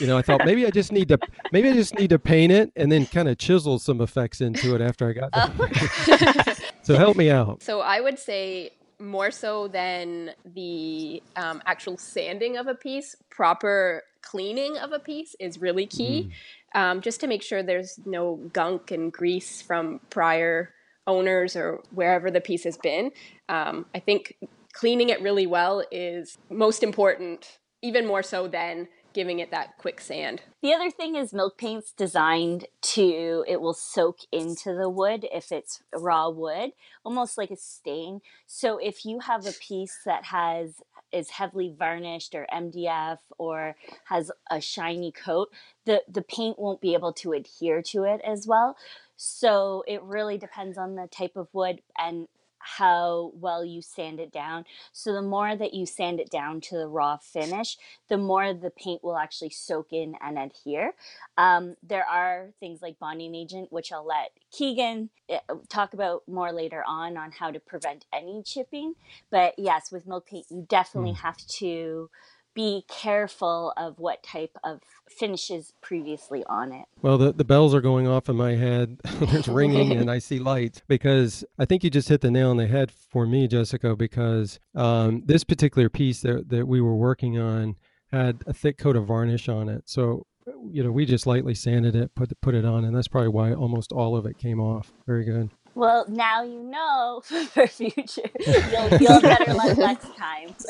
you 0.00 0.06
know 0.06 0.16
I 0.16 0.22
thought 0.22 0.44
maybe 0.44 0.66
I 0.66 0.70
just 0.70 0.90
need 0.90 1.08
to 1.08 1.18
maybe 1.52 1.68
I 1.68 1.74
just 1.74 1.94
need 1.98 2.10
to 2.10 2.18
paint 2.18 2.52
it 2.52 2.72
and 2.74 2.90
then 2.90 3.06
kind 3.06 3.28
of 3.28 3.36
chisel 3.38 3.78
some 3.78 4.00
effects 4.00 4.40
into 4.40 4.74
it 4.74 4.80
after 4.80 5.08
I 5.08 5.12
got 5.12 5.30
done. 5.32 6.56
so 6.82 6.96
help 6.96 7.16
me 7.16 7.30
out. 7.30 7.62
So 7.62 7.80
I 7.80 8.00
would 8.00 8.18
say 8.18 8.70
more 8.98 9.30
so 9.30 9.68
than 9.68 10.30
the 10.54 11.22
um, 11.36 11.62
actual 11.66 11.98
sanding 11.98 12.56
of 12.56 12.66
a 12.66 12.74
piece, 12.74 13.16
proper 13.30 14.02
cleaning 14.22 14.76
of 14.78 14.92
a 14.92 14.98
piece 14.98 15.36
is 15.38 15.60
really 15.60 15.86
key. 15.86 16.30
Mm. 16.74 16.80
Um, 16.80 17.00
just 17.00 17.20
to 17.20 17.26
make 17.26 17.42
sure 17.42 17.62
there's 17.62 17.98
no 18.04 18.36
gunk 18.52 18.90
and 18.90 19.12
grease 19.12 19.62
from 19.62 20.00
prior 20.10 20.74
owners 21.06 21.56
or 21.56 21.82
wherever 21.92 22.30
the 22.30 22.40
piece 22.40 22.64
has 22.64 22.76
been. 22.76 23.12
Um, 23.48 23.86
I 23.94 24.00
think 24.00 24.36
cleaning 24.72 25.08
it 25.08 25.22
really 25.22 25.46
well 25.46 25.82
is 25.90 26.36
most 26.50 26.82
important, 26.82 27.58
even 27.82 28.06
more 28.06 28.22
so 28.22 28.48
than 28.48 28.88
giving 29.16 29.38
it 29.38 29.50
that 29.50 29.78
quick 29.78 29.98
sand. 29.98 30.42
The 30.60 30.74
other 30.74 30.90
thing 30.90 31.16
is 31.16 31.32
milk 31.32 31.56
paint's 31.56 31.90
designed 31.90 32.66
to 32.82 33.44
it 33.48 33.62
will 33.62 33.72
soak 33.72 34.18
into 34.30 34.74
the 34.74 34.90
wood 34.90 35.26
if 35.32 35.50
it's 35.50 35.82
raw 35.94 36.28
wood, 36.28 36.72
almost 37.02 37.38
like 37.38 37.50
a 37.50 37.56
stain. 37.56 38.20
So 38.46 38.76
if 38.76 39.06
you 39.06 39.20
have 39.20 39.46
a 39.46 39.52
piece 39.52 39.98
that 40.04 40.24
has 40.24 40.82
is 41.12 41.30
heavily 41.30 41.72
varnished 41.76 42.34
or 42.34 42.46
MDF 42.52 43.18
or 43.38 43.74
has 44.04 44.30
a 44.50 44.60
shiny 44.60 45.12
coat, 45.12 45.48
the 45.86 46.02
the 46.06 46.20
paint 46.20 46.58
won't 46.58 46.82
be 46.82 46.92
able 46.92 47.14
to 47.14 47.32
adhere 47.32 47.80
to 47.80 48.04
it 48.04 48.20
as 48.22 48.46
well. 48.46 48.76
So 49.16 49.82
it 49.88 50.02
really 50.02 50.36
depends 50.36 50.76
on 50.76 50.94
the 50.94 51.06
type 51.06 51.36
of 51.36 51.48
wood 51.54 51.80
and 51.98 52.28
how 52.66 53.30
well 53.34 53.64
you 53.64 53.80
sand 53.80 54.18
it 54.18 54.32
down. 54.32 54.64
So 54.92 55.12
the 55.12 55.22
more 55.22 55.54
that 55.54 55.72
you 55.72 55.86
sand 55.86 56.18
it 56.18 56.30
down 56.30 56.60
to 56.62 56.76
the 56.76 56.88
raw 56.88 57.16
finish, 57.16 57.76
the 58.08 58.18
more 58.18 58.52
the 58.52 58.70
paint 58.70 59.04
will 59.04 59.16
actually 59.16 59.50
soak 59.50 59.92
in 59.92 60.16
and 60.20 60.38
adhere. 60.38 60.94
Um, 61.38 61.76
there 61.82 62.04
are 62.04 62.50
things 62.58 62.82
like 62.82 62.98
bonding 62.98 63.34
agent, 63.34 63.72
which 63.72 63.92
I'll 63.92 64.06
let 64.06 64.32
Keegan 64.50 65.10
eh, 65.28 65.38
talk 65.68 65.94
about 65.94 66.22
more 66.26 66.52
later 66.52 66.82
on 66.86 67.16
on 67.16 67.30
how 67.30 67.50
to 67.52 67.60
prevent 67.60 68.04
any 68.12 68.42
chipping. 68.42 68.94
But 69.30 69.54
yes, 69.58 69.92
with 69.92 70.06
milk 70.06 70.26
paint, 70.26 70.46
you 70.50 70.66
definitely 70.68 71.12
mm. 71.12 71.18
have 71.18 71.38
to 71.58 72.10
be 72.56 72.84
careful 72.88 73.72
of 73.76 73.98
what 73.98 74.22
type 74.22 74.56
of 74.64 74.80
finishes 75.08 75.74
previously 75.82 76.42
on 76.46 76.72
it. 76.72 76.86
Well, 77.02 77.18
the, 77.18 77.32
the 77.32 77.44
bells 77.44 77.74
are 77.74 77.82
going 77.82 78.08
off 78.08 78.30
in 78.30 78.36
my 78.36 78.52
head. 78.52 78.98
There's 79.20 79.46
ringing 79.46 79.92
and 79.92 80.10
I 80.16 80.18
see 80.18 80.38
lights 80.38 80.80
because 80.88 81.44
I 81.58 81.66
think 81.66 81.84
you 81.84 81.90
just 81.90 82.08
hit 82.08 82.22
the 82.22 82.30
nail 82.30 82.50
on 82.50 82.56
the 82.56 82.66
head 82.66 82.90
for 82.90 83.26
me, 83.26 83.46
Jessica, 83.46 83.94
because 83.94 84.58
um, 84.74 85.22
this 85.26 85.44
particular 85.44 85.90
piece 85.90 86.22
that, 86.22 86.48
that 86.48 86.66
we 86.66 86.80
were 86.80 86.96
working 86.96 87.38
on 87.38 87.76
had 88.10 88.42
a 88.46 88.54
thick 88.54 88.78
coat 88.78 88.96
of 88.96 89.06
varnish 89.06 89.48
on 89.50 89.68
it. 89.68 89.82
So, 89.84 90.26
you 90.70 90.82
know, 90.82 90.90
we 90.90 91.04
just 91.04 91.26
lightly 91.26 91.54
sanded 91.54 91.94
it, 91.94 92.14
put, 92.14 92.32
put 92.40 92.54
it 92.54 92.64
on, 92.64 92.86
and 92.86 92.96
that's 92.96 93.08
probably 93.08 93.28
why 93.28 93.52
almost 93.52 93.92
all 93.92 94.16
of 94.16 94.24
it 94.24 94.38
came 94.38 94.60
off. 94.60 94.92
Very 95.06 95.24
good. 95.24 95.50
Well, 95.76 96.06
now 96.08 96.42
you 96.42 96.62
know 96.62 97.20
for 97.52 97.66
future. 97.66 98.30
You'll 98.46 98.88
feel 98.98 99.20
better 99.20 99.52
luck 99.52 99.78
next 99.78 100.16
time. 100.16 100.54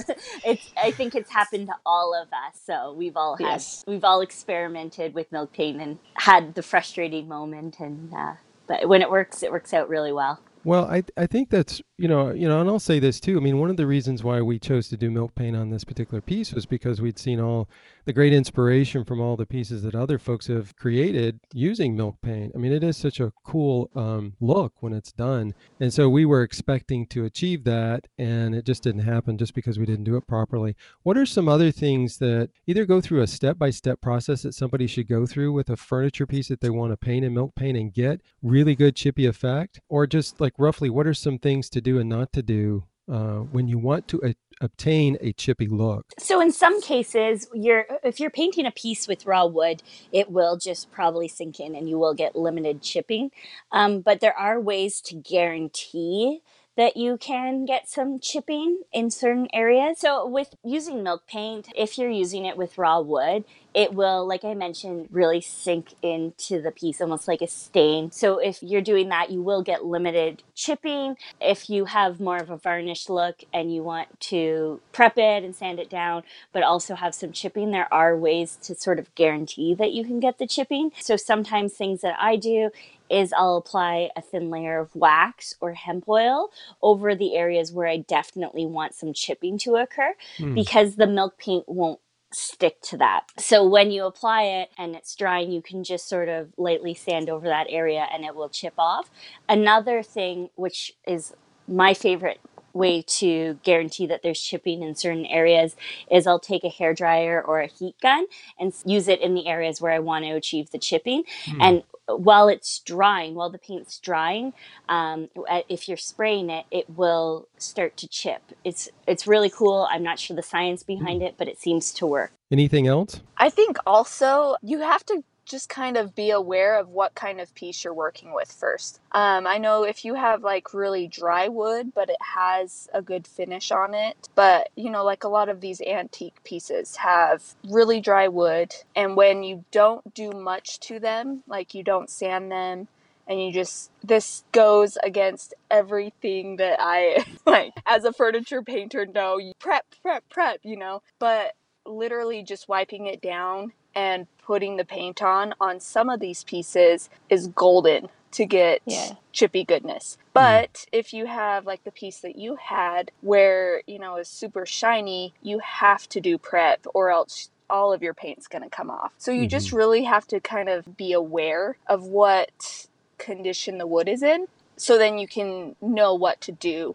It's. 0.45 0.71
I 0.77 0.91
think 0.91 1.15
it's 1.15 1.31
happened 1.31 1.69
to 1.69 1.75
all 1.85 2.15
of 2.15 2.29
us. 2.29 2.61
So 2.65 2.93
we've 2.93 3.17
all 3.17 3.37
had. 3.37 3.47
Yes. 3.47 3.85
We've 3.87 4.05
all 4.05 4.21
experimented 4.21 5.15
with 5.15 5.31
milk 5.31 5.53
paint 5.53 5.81
and 5.81 5.99
had 6.15 6.55
the 6.55 6.63
frustrating 6.63 7.29
moment. 7.29 7.79
And 7.81 8.13
uh, 8.13 8.35
but 8.67 8.89
when 8.89 9.03
it 9.03 9.11
works, 9.11 9.43
it 9.43 9.51
works 9.51 9.73
out 9.73 9.89
really 9.89 10.13
well. 10.13 10.41
Well, 10.65 10.85
I 10.87 11.05
I 11.17 11.27
think 11.27 11.51
that's 11.51 11.81
you 11.99 12.09
know 12.09 12.33
you 12.33 12.49
know, 12.49 12.61
and 12.61 12.69
I'll 12.69 12.81
say 12.81 12.99
this 12.99 13.21
too. 13.21 13.37
I 13.37 13.41
mean, 13.41 13.59
one 13.59 13.71
of 13.71 13.77
the 13.77 13.87
reasons 13.87 14.25
why 14.25 14.41
we 14.41 14.59
chose 14.59 14.89
to 14.89 14.97
do 14.97 15.11
milk 15.11 15.35
paint 15.37 15.57
on 15.57 15.71
this 15.71 15.85
particular 15.85 16.21
piece 16.21 16.53
was 16.53 16.67
because 16.67 17.01
we'd 17.01 17.19
seen 17.19 17.41
all 17.41 17.69
the 18.07 18.13
great 18.13 18.33
inspiration 18.33 19.05
from 19.05 19.21
all 19.21 19.37
the 19.37 19.45
pieces 19.45 19.83
that 19.83 19.95
other 19.95 20.17
folks 20.17 20.47
have 20.47 20.77
created 20.77 21.41
using 21.53 21.97
milk 21.97 22.17
paint. 22.23 22.53
I 22.55 22.59
mean, 22.59 22.73
it 22.73 22.85
is 22.85 22.97
such 22.97 23.19
a 23.19 23.33
cool 23.45 23.91
um, 23.97 24.35
look 24.41 24.75
when 24.81 24.93
it's 24.93 25.11
done, 25.11 25.55
and 25.81 25.93
so 25.93 26.09
we 26.09 26.25
were 26.25 26.43
expecting 26.43 27.07
to 27.09 27.25
achieve 27.25 27.65
that, 27.65 28.07
and 28.17 28.55
it 28.55 28.65
just 28.65 28.85
didn't 28.85 29.03
happen 29.03 29.37
just 29.37 29.55
because 29.55 29.79
we 29.79 29.87
didn't 29.87 30.05
do 30.05 30.17
it 30.17 30.27
properly. 30.29 30.77
What 31.03 31.19
are 31.19 31.27
some 31.27 31.49
other 31.49 31.73
things 31.73 32.19
that 32.19 32.51
either 32.67 32.87
go 32.87 33.01
through 33.01 33.23
a 33.23 33.27
step 33.27 33.59
by 33.59 33.71
step 33.71 34.01
process 34.01 34.43
that 34.43 34.55
somebody 34.55 34.87
should 34.87 35.09
go 35.09 35.27
through 35.27 35.53
with 35.53 35.69
a 35.69 35.77
furniture 35.77 36.27
piece 36.27 36.49
that 36.49 36.61
they 36.61 36.71
want 36.71 36.93
to 36.93 36.97
paint 36.97 37.25
in 37.25 37.35
milk 37.35 37.57
paint 37.57 37.77
and 37.77 37.93
get 37.93 38.21
really 38.41 38.77
good 38.77 38.95
chippy 38.95 39.27
effect, 39.27 39.81
or 39.89 40.07
just 40.07 40.41
like 40.41 40.55
roughly 40.59 40.89
what 40.89 41.09
are 41.09 41.15
some 41.15 41.39
things 41.39 41.69
to 41.71 41.81
do 41.81 41.99
and 41.99 42.09
not 42.09 42.33
to 42.33 42.43
do 42.43 42.85
uh, 43.11 43.39
when 43.39 43.69
you 43.69 43.79
want 43.79 44.09
to 44.09 44.35
obtain 44.61 45.19
a 45.21 45.33
chippy 45.33 45.67
look? 45.67 46.07
So 46.19 46.41
in 46.41 46.53
some 46.53 46.81
cases, 46.81 47.49
you're 47.55 47.87
if 48.03 48.21
you're 48.21 48.31
painting 48.31 48.67
a 48.67 48.71
piece 48.71 49.07
with 49.09 49.27
raw 49.27 49.47
wood, 49.47 49.83
it 50.13 50.31
will 50.31 50.57
just 50.57 50.91
probably 50.91 51.29
sink 51.29 51.61
in, 51.61 51.75
and 51.75 51.89
you 51.89 51.99
will 51.99 52.15
get 52.15 52.37
limited 52.37 52.83
chipping. 52.83 53.31
Um, 53.73 54.01
but 54.01 54.21
there 54.21 54.37
are 54.37 54.61
ways 54.61 55.01
to 55.03 55.15
guarantee 55.15 56.43
that 56.77 56.97
you 56.97 57.17
can 57.17 57.65
get 57.65 57.89
some 57.89 58.19
chipping 58.19 58.83
in 58.93 59.11
certain 59.11 59.49
areas. 59.53 59.99
So 59.99 60.27
with 60.27 60.55
using 60.63 61.03
milk 61.03 61.27
paint, 61.27 61.69
if 61.75 61.97
you're 61.97 62.11
using 62.11 62.45
it 62.45 62.57
with 62.57 62.77
raw 62.77 63.01
wood, 63.01 63.45
it 63.77 63.93
will, 63.93 64.27
like 64.27 64.43
I 64.43 64.55
mentioned, 64.55 65.09
really 65.11 65.43
sink 65.43 65.93
into 66.01 66.63
the 66.63 66.71
piece 66.71 66.99
almost 66.99 67.29
like 67.29 67.43
a 67.43 67.47
stain. 67.47 68.11
So 68.11 68.39
if 68.39 68.63
you're 68.63 68.81
doing 68.81 69.11
that, 69.11 69.31
you 69.31 69.43
will 69.43 69.63
get 69.63 69.85
limited 69.85 70.43
chipping. 70.55 71.19
If 71.43 71.69
you 71.69 71.85
have 71.85 72.19
more 72.19 72.39
of 72.39 72.49
a 72.49 72.57
varnished 72.57 73.11
look 73.11 73.45
and 73.53 73.75
you 73.75 73.83
want 73.83 74.19
to 74.21 74.81
prep 74.93 75.19
it 75.19 75.45
and 75.45 75.55
sand 75.55 75.79
it 75.79 75.91
down, 75.91 76.23
but 76.55 76.63
also 76.63 76.95
have 76.95 77.15
some 77.15 77.33
chipping, 77.33 77.71
there 77.71 77.93
are 77.93 78.17
ways 78.17 78.57
to 78.63 78.75
sort 78.75 78.99
of 78.99 79.15
guarantee 79.15 79.75
that 79.75 79.93
you 79.93 80.05
can 80.05 80.21
get 80.21 80.39
the 80.39 80.47
chipping. 80.47 80.91
So 80.99 81.19
sometimes 81.19 81.75
things 81.75 82.01
that 82.01 82.17
I 82.19 82.37
do 82.37 82.71
is 83.11 83.33
I'll 83.35 83.57
apply 83.57 84.09
a 84.17 84.23
thin 84.23 84.49
layer 84.51 84.81
of 84.81 84.97
wax 84.97 85.55
or 85.61 85.75
hemp 85.75 86.09
oil 86.09 86.51
over 86.83 87.15
the 87.15 87.37
areas 87.37 87.73
where 87.73 87.87
I 87.87 87.99
definitely 87.99 88.65
want 88.65 88.95
some 88.95 89.13
chipping 89.13 89.59
to 89.59 89.77
occur 89.77 90.15
Hmm. 90.39 90.55
because 90.55 90.97
the 90.97 91.07
milk 91.07 91.37
paint 91.39 91.69
won't 91.69 92.01
stick 92.37 92.81
to 92.83 92.97
that. 92.99 93.31
So 93.39 93.67
when 93.67 93.91
you 93.91 94.05
apply 94.05 94.43
it 94.43 94.71
and 94.77 94.95
it's 94.95 95.15
drying, 95.17 95.51
you 95.51 95.63
can 95.63 95.85
just 95.85 96.09
sort 96.09 96.29
of 96.29 96.53
lightly 96.57 96.95
sand 96.95 97.31
over 97.31 97.47
that 97.47 97.67
area 97.71 98.07
and 98.13 98.25
it 98.25 98.35
will 98.35 98.49
chip 98.49 98.75
off. 98.79 99.11
Another 99.49 100.03
thing, 100.03 100.51
which 100.55 100.93
is 101.07 101.33
my 101.67 101.95
favorite 101.95 102.41
way 102.75 103.03
to 103.03 103.59
guarantee 103.63 104.07
that 104.07 104.23
there's 104.23 104.41
chipping 104.41 104.83
in 104.83 104.95
certain 104.95 105.25
areas 105.27 105.77
is 106.11 106.27
I'll 106.27 106.39
take 106.39 106.63
a 106.63 106.69
hair 106.69 106.93
dryer 106.93 107.43
or 107.43 107.61
a 107.61 107.67
heat 107.67 107.97
gun 108.03 108.27
and 108.61 108.73
use 108.85 109.09
it 109.09 109.21
in 109.21 109.35
the 109.35 109.47
areas 109.47 109.81
where 109.81 109.93
I 109.93 109.99
want 109.99 110.27
to 110.27 110.33
achieve 110.33 110.71
the 110.71 110.79
chipping. 110.79 111.25
Hmm. 111.47 111.61
And 111.63 111.83
while 112.09 112.49
it's 112.49 112.81
drying, 112.81 113.35
while 113.35 113.51
the 113.51 113.59
paint's 113.59 113.99
drying, 113.99 114.53
um, 114.89 115.29
if 115.69 115.89
you're 115.89 115.97
spraying 115.97 116.51
it, 116.51 116.67
it 116.71 116.89
will 116.91 117.49
start 117.59 117.97
to 117.99 118.09
chip. 118.09 118.43
It's 118.65 118.89
it's 119.07 119.27
really 119.27 119.51
cool. 119.51 119.89
I'm 119.91 120.03
not 120.03 120.19
sure 120.19 120.37
the 120.37 120.43
science 120.43 120.83
behind 120.83 121.23
it, 121.23 121.35
but 121.37 121.49
it 121.49 121.61
seems 121.61 121.93
to 121.95 122.07
work. 122.07 122.33
Anything 122.51 122.87
else? 122.87 123.21
I 123.37 123.51
think 123.51 123.77
also 123.87 124.57
you 124.63 124.81
have 124.81 125.05
to 125.07 125.25
just 125.47 125.69
kind 125.69 125.97
of 125.97 126.15
be 126.15 126.31
aware 126.31 126.79
of 126.79 126.89
what 126.89 127.15
kind 127.15 127.41
of 127.41 127.55
piece 127.55 127.85
you're 127.85 127.95
working 127.95 128.35
with 128.35 128.53
first. 128.53 129.01
Um, 129.13 129.47
I 129.47 129.59
know 129.59 129.85
if 129.85 130.05
you 130.05 130.15
have 130.15 130.43
like 130.43 130.75
really 130.75 131.07
dry 131.09 131.49
wood, 131.49 131.93
but 131.95 132.11
it 132.11 132.21
has 132.21 132.89
a 132.93 133.01
good 133.01 133.27
finish 133.27 133.71
on 133.71 133.95
it, 133.95 134.29
but 134.35 134.71
you 134.77 134.91
know, 134.91 135.05
like 135.05 135.25
a 135.25 135.29
lot 135.29 135.49
of 135.49 135.61
these 135.61 135.81
antique 135.81 136.43
pieces 136.45 136.97
have 136.97 137.43
really 137.69 138.01
dry 138.01 138.29
wood, 138.29 138.75
and 138.95 139.17
when 139.17 139.43
you 139.43 139.65
don't 139.71 140.13
do 140.15 140.31
much 140.33 140.81
to 140.81 140.99
them, 140.99 141.43
like 141.47 141.75
you 141.75 141.83
don't 141.83 142.11
sand 142.11 142.51
them, 142.51 142.89
and 143.27 143.43
you 143.43 143.53
just 143.53 143.91
this 144.03 144.45
goes 144.53 144.97
against 145.03 145.55
everything 145.71 146.57
that 146.57 146.79
I 146.81 147.25
like 147.47 147.73
as 147.87 148.05
a 148.05 148.13
furniture 148.13 148.63
painter 148.63 149.07
know 149.07 149.39
you 149.39 149.53
prep 149.59 149.85
prep 150.03 150.25
prep 150.29 150.61
you 150.63 150.77
know 150.77 151.03
but 151.19 151.55
literally 151.85 152.43
just 152.43 152.69
wiping 152.69 153.07
it 153.07 153.21
down 153.21 153.73
and 153.97 154.29
putting 154.45 154.77
the 154.77 154.85
paint 154.85 155.23
on 155.23 155.55
on 155.61 155.81
some 155.81 156.09
of 156.09 156.21
these 156.21 156.45
pieces 156.45 157.11
is 157.29 157.49
golden 157.49 158.09
to 158.33 158.45
get 158.45 158.83
Yeah. 158.85 159.15
chippy 159.33 159.65
goodness. 159.65 160.17
Mm-hmm. 160.17 160.31
But 160.35 160.87
if 160.93 161.15
you 161.15 161.27
have 161.27 161.67
like 161.67 161.83
the 161.85 161.91
piece 161.91 162.21
that 162.21 162.37
you 162.37 162.57
had 162.57 163.11
where, 163.23 163.83
you 163.87 163.99
know, 163.99 164.17
is 164.17 164.29
super 164.29 164.67
shiny, 164.67 165.33
you 165.43 165.59
have 165.61 166.09
to 166.11 166.21
do 166.21 166.37
prep 166.37 166.87
or 166.95 167.11
else 167.11 167.51
all 167.69 167.93
of 167.93 168.03
your 168.03 168.15
paint's 168.15 168.47
going 168.47 168.63
to 168.63 168.69
come 168.69 168.91
off. 168.91 169.13
So 169.19 169.33
you 169.33 169.49
just 169.49 169.69
mm-hmm. 169.69 169.77
really 169.77 170.05
have 170.05 170.27
to 170.29 170.39
kind 170.39 170.69
of 170.69 170.97
be 170.97 171.13
aware 171.13 171.79
of 171.89 172.05
what 172.05 172.87
condition 173.19 173.79
the 173.79 173.87
wood 173.87 174.09
is 174.09 174.23
in 174.23 174.47
so 174.77 174.99
then 174.99 175.19
you 175.19 175.27
can 175.27 175.75
know 175.81 176.15
what 176.15 176.41
to 176.43 176.53
do 176.53 176.95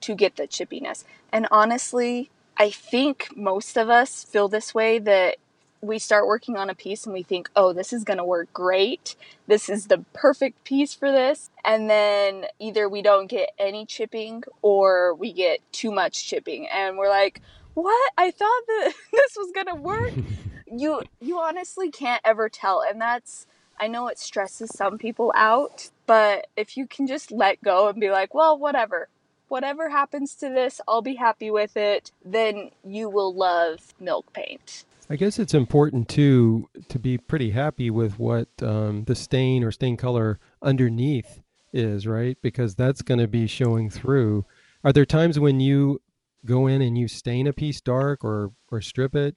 to 0.00 0.14
get 0.14 0.36
the 0.36 0.48
chippiness. 0.48 1.04
And 1.30 1.46
honestly, 1.50 2.30
I 2.56 2.70
think 2.70 3.28
most 3.36 3.76
of 3.76 3.90
us 3.90 4.24
feel 4.24 4.48
this 4.48 4.74
way 4.74 4.98
that 5.00 5.36
we 5.80 5.98
start 5.98 6.26
working 6.26 6.56
on 6.56 6.70
a 6.70 6.74
piece 6.74 7.04
and 7.04 7.12
we 7.12 7.22
think, 7.22 7.48
oh, 7.54 7.72
this 7.72 7.92
is 7.92 8.04
going 8.04 8.18
to 8.18 8.24
work 8.24 8.52
great. 8.52 9.14
This 9.46 9.68
is 9.68 9.86
the 9.86 10.04
perfect 10.12 10.64
piece 10.64 10.94
for 10.94 11.12
this. 11.12 11.50
And 11.64 11.88
then 11.88 12.46
either 12.58 12.88
we 12.88 13.02
don't 13.02 13.28
get 13.28 13.50
any 13.58 13.86
chipping 13.86 14.42
or 14.62 15.14
we 15.14 15.32
get 15.32 15.60
too 15.72 15.92
much 15.92 16.26
chipping. 16.26 16.68
And 16.68 16.98
we're 16.98 17.08
like, 17.08 17.40
what? 17.74 18.12
I 18.18 18.30
thought 18.30 18.62
that 18.66 18.92
this 19.12 19.36
was 19.36 19.52
going 19.52 19.66
to 19.66 19.74
work. 19.74 20.12
you 20.70 21.02
you 21.20 21.38
honestly 21.38 21.90
can't 21.90 22.20
ever 22.26 22.50
tell 22.50 22.82
and 22.86 23.00
that's 23.00 23.46
I 23.80 23.86
know 23.86 24.08
it 24.08 24.18
stresses 24.18 24.70
some 24.74 24.98
people 24.98 25.32
out, 25.36 25.90
but 26.06 26.48
if 26.56 26.76
you 26.76 26.86
can 26.86 27.06
just 27.06 27.30
let 27.30 27.62
go 27.62 27.88
and 27.88 28.00
be 28.00 28.10
like, 28.10 28.34
well, 28.34 28.58
whatever. 28.58 29.08
Whatever 29.46 29.88
happens 29.88 30.34
to 30.36 30.48
this, 30.48 30.80
I'll 30.88 31.00
be 31.00 31.14
happy 31.14 31.50
with 31.50 31.76
it, 31.76 32.10
then 32.24 32.70
you 32.84 33.08
will 33.08 33.32
love 33.32 33.94
milk 34.00 34.32
paint. 34.32 34.84
I 35.10 35.16
guess 35.16 35.38
it's 35.38 35.54
important 35.54 36.08
too 36.08 36.68
to 36.88 36.98
be 36.98 37.16
pretty 37.16 37.50
happy 37.50 37.90
with 37.90 38.18
what 38.18 38.48
um, 38.62 39.04
the 39.04 39.14
stain 39.14 39.64
or 39.64 39.72
stain 39.72 39.96
color 39.96 40.38
underneath 40.62 41.40
is, 41.72 42.06
right? 42.06 42.36
Because 42.42 42.74
that's 42.74 43.00
going 43.00 43.20
to 43.20 43.28
be 43.28 43.46
showing 43.46 43.88
through. 43.88 44.44
Are 44.84 44.92
there 44.92 45.06
times 45.06 45.38
when 45.38 45.60
you 45.60 46.02
go 46.44 46.66
in 46.66 46.82
and 46.82 46.96
you 46.96 47.08
stain 47.08 47.46
a 47.46 47.52
piece 47.52 47.80
dark 47.80 48.22
or 48.22 48.52
or 48.70 48.80
strip 48.80 49.14
it 49.14 49.36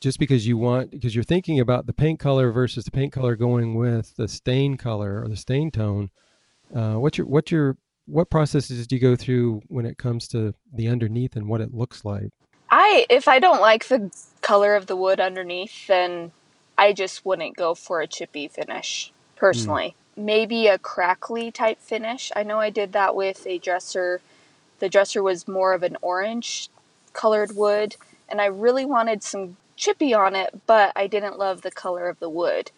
just 0.00 0.18
because 0.18 0.46
you 0.46 0.56
want 0.56 0.92
because 0.92 1.14
you're 1.14 1.24
thinking 1.24 1.58
about 1.60 1.86
the 1.86 1.92
paint 1.92 2.20
color 2.20 2.52
versus 2.52 2.84
the 2.84 2.90
paint 2.90 3.12
color 3.12 3.36
going 3.36 3.74
with 3.74 4.14
the 4.16 4.28
stain 4.28 4.76
color 4.76 5.22
or 5.22 5.28
the 5.28 5.36
stain 5.36 5.70
tone? 5.72 6.10
Uh, 6.74 6.94
what's 6.94 7.18
your 7.18 7.26
what's 7.26 7.50
your 7.50 7.76
what 8.06 8.30
processes 8.30 8.86
do 8.86 8.94
you 8.94 9.00
go 9.00 9.16
through 9.16 9.60
when 9.66 9.86
it 9.86 9.98
comes 9.98 10.28
to 10.28 10.54
the 10.72 10.86
underneath 10.88 11.34
and 11.34 11.48
what 11.48 11.60
it 11.60 11.74
looks 11.74 12.04
like? 12.04 12.30
I 12.70 13.06
if 13.10 13.26
I 13.26 13.40
don't 13.40 13.60
like 13.60 13.88
the 13.88 14.10
color 14.50 14.74
of 14.74 14.88
the 14.88 14.96
wood 14.96 15.20
underneath, 15.20 15.86
then 15.86 16.32
I 16.76 16.92
just 16.92 17.24
wouldn't 17.24 17.56
go 17.56 17.72
for 17.72 18.00
a 18.00 18.08
chippy 18.08 18.48
finish 18.48 19.12
personally. 19.36 19.94
Maybe 20.16 20.66
a 20.66 20.76
crackly 20.76 21.52
type 21.52 21.80
finish. 21.80 22.32
I 22.34 22.42
know 22.42 22.58
I 22.58 22.70
did 22.70 22.92
that 22.92 23.14
with 23.14 23.46
a 23.46 23.58
dresser. 23.58 24.20
The 24.80 24.88
dresser 24.88 25.22
was 25.22 25.46
more 25.46 25.72
of 25.72 25.84
an 25.84 25.96
orange 26.02 26.68
colored 27.12 27.54
wood, 27.54 27.94
and 28.28 28.40
I 28.40 28.46
really 28.46 28.84
wanted 28.84 29.22
some 29.22 29.56
chippy 29.76 30.12
on 30.12 30.34
it, 30.34 30.62
but 30.66 30.94
I 30.96 31.06
didn't 31.06 31.38
love 31.38 31.62
the 31.62 31.70
color 31.70 32.08
of 32.08 32.18
the 32.18 32.28
wood. 32.28 32.72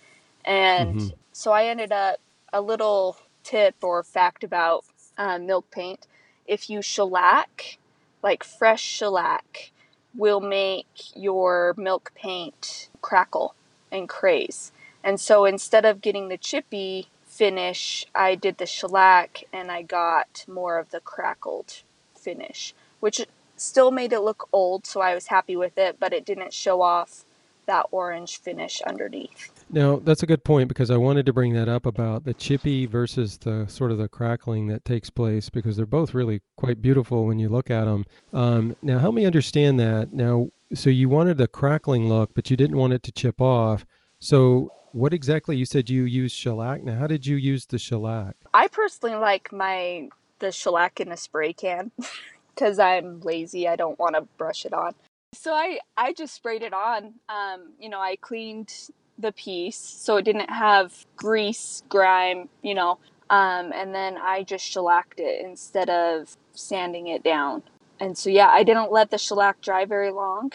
And 0.44 0.96
Mhm. 0.96 1.14
so 1.32 1.52
I 1.52 1.64
ended 1.64 1.90
up 1.90 2.18
a 2.52 2.60
little 2.60 3.16
tip 3.44 3.76
or 3.82 4.02
fact 4.02 4.44
about 4.44 4.84
uh, 5.16 5.38
milk 5.38 5.70
paint. 5.70 6.06
If 6.46 6.68
you 6.68 6.82
shellac, 6.82 7.78
like 8.22 8.44
fresh 8.44 8.82
shellac, 8.82 9.70
will 10.14 10.40
make 10.40 10.86
your 11.14 11.74
milk 11.76 12.12
paint 12.14 12.88
crackle 13.00 13.54
and 13.90 14.08
craze. 14.08 14.72
And 15.04 15.20
so 15.20 15.44
instead 15.44 15.84
of 15.84 16.00
getting 16.00 16.28
the 16.28 16.36
chippy 16.36 17.08
finish, 17.26 18.06
I 18.14 18.34
did 18.34 18.58
the 18.58 18.66
shellac 18.66 19.44
and 19.52 19.70
I 19.70 19.82
got 19.82 20.44
more 20.46 20.78
of 20.78 20.90
the 20.90 21.00
crackled 21.00 21.82
finish, 22.14 22.74
which 23.00 23.26
still 23.56 23.90
made 23.90 24.12
it 24.12 24.20
look 24.20 24.48
old, 24.52 24.86
so 24.86 25.00
I 25.00 25.14
was 25.14 25.28
happy 25.28 25.56
with 25.56 25.78
it, 25.78 25.98
but 25.98 26.12
it 26.12 26.24
didn't 26.24 26.52
show 26.52 26.82
off 26.82 27.24
that 27.72 27.86
orange 27.90 28.38
finish 28.38 28.82
underneath. 28.82 29.64
Now, 29.70 29.96
that's 29.96 30.22
a 30.22 30.26
good 30.26 30.44
point 30.44 30.68
because 30.68 30.90
I 30.90 30.98
wanted 30.98 31.24
to 31.24 31.32
bring 31.32 31.54
that 31.54 31.70
up 31.70 31.86
about 31.86 32.24
the 32.24 32.34
chippy 32.34 32.84
versus 32.84 33.38
the 33.38 33.66
sort 33.66 33.90
of 33.90 33.96
the 33.96 34.08
crackling 34.08 34.66
that 34.66 34.84
takes 34.84 35.08
place 35.08 35.48
because 35.48 35.78
they're 35.78 35.86
both 35.86 36.12
really 36.12 36.42
quite 36.56 36.82
beautiful 36.82 37.24
when 37.24 37.38
you 37.38 37.48
look 37.48 37.70
at 37.70 37.86
them. 37.86 38.04
Um, 38.34 38.76
now, 38.82 38.98
help 38.98 39.14
me 39.14 39.24
understand 39.24 39.80
that. 39.80 40.12
Now, 40.12 40.48
so 40.74 40.90
you 40.90 41.08
wanted 41.08 41.38
the 41.38 41.48
crackling 41.48 42.10
look, 42.10 42.34
but 42.34 42.50
you 42.50 42.58
didn't 42.58 42.76
want 42.76 42.92
it 42.92 43.02
to 43.04 43.12
chip 43.12 43.40
off. 43.40 43.86
So, 44.18 44.70
what 44.92 45.14
exactly 45.14 45.56
you 45.56 45.64
said 45.64 45.88
you 45.88 46.04
used 46.04 46.36
shellac? 46.36 46.82
Now, 46.82 46.98
how 46.98 47.06
did 47.06 47.26
you 47.26 47.36
use 47.36 47.64
the 47.64 47.78
shellac? 47.78 48.36
I 48.52 48.68
personally 48.68 49.16
like 49.16 49.50
my 49.50 50.10
the 50.40 50.52
shellac 50.52 51.00
in 51.00 51.10
a 51.10 51.16
spray 51.16 51.54
can 51.54 51.90
because 52.54 52.78
I'm 52.78 53.20
lazy. 53.20 53.66
I 53.66 53.76
don't 53.76 53.98
want 53.98 54.16
to 54.16 54.22
brush 54.36 54.66
it 54.66 54.74
on. 54.74 54.94
So 55.34 55.54
I 55.54 55.78
I 55.96 56.12
just 56.12 56.34
sprayed 56.34 56.62
it 56.62 56.72
on. 56.72 57.14
Um, 57.28 57.72
you 57.78 57.88
know, 57.88 58.00
I 58.00 58.16
cleaned 58.16 58.72
the 59.18 59.32
piece 59.32 59.78
so 59.78 60.16
it 60.16 60.24
didn't 60.24 60.50
have 60.50 61.04
grease, 61.16 61.82
grime, 61.88 62.48
you 62.62 62.74
know. 62.74 62.98
Um, 63.30 63.72
and 63.72 63.94
then 63.94 64.18
I 64.18 64.42
just 64.42 64.64
shellacked 64.64 65.20
it 65.20 65.42
instead 65.44 65.88
of 65.88 66.36
sanding 66.52 67.06
it 67.08 67.22
down. 67.22 67.62
And 68.00 68.16
so 68.18 68.30
yeah, 68.30 68.48
I 68.48 68.62
didn't 68.62 68.92
let 68.92 69.10
the 69.10 69.18
shellac 69.18 69.60
dry 69.62 69.84
very 69.84 70.10
long. 70.10 70.52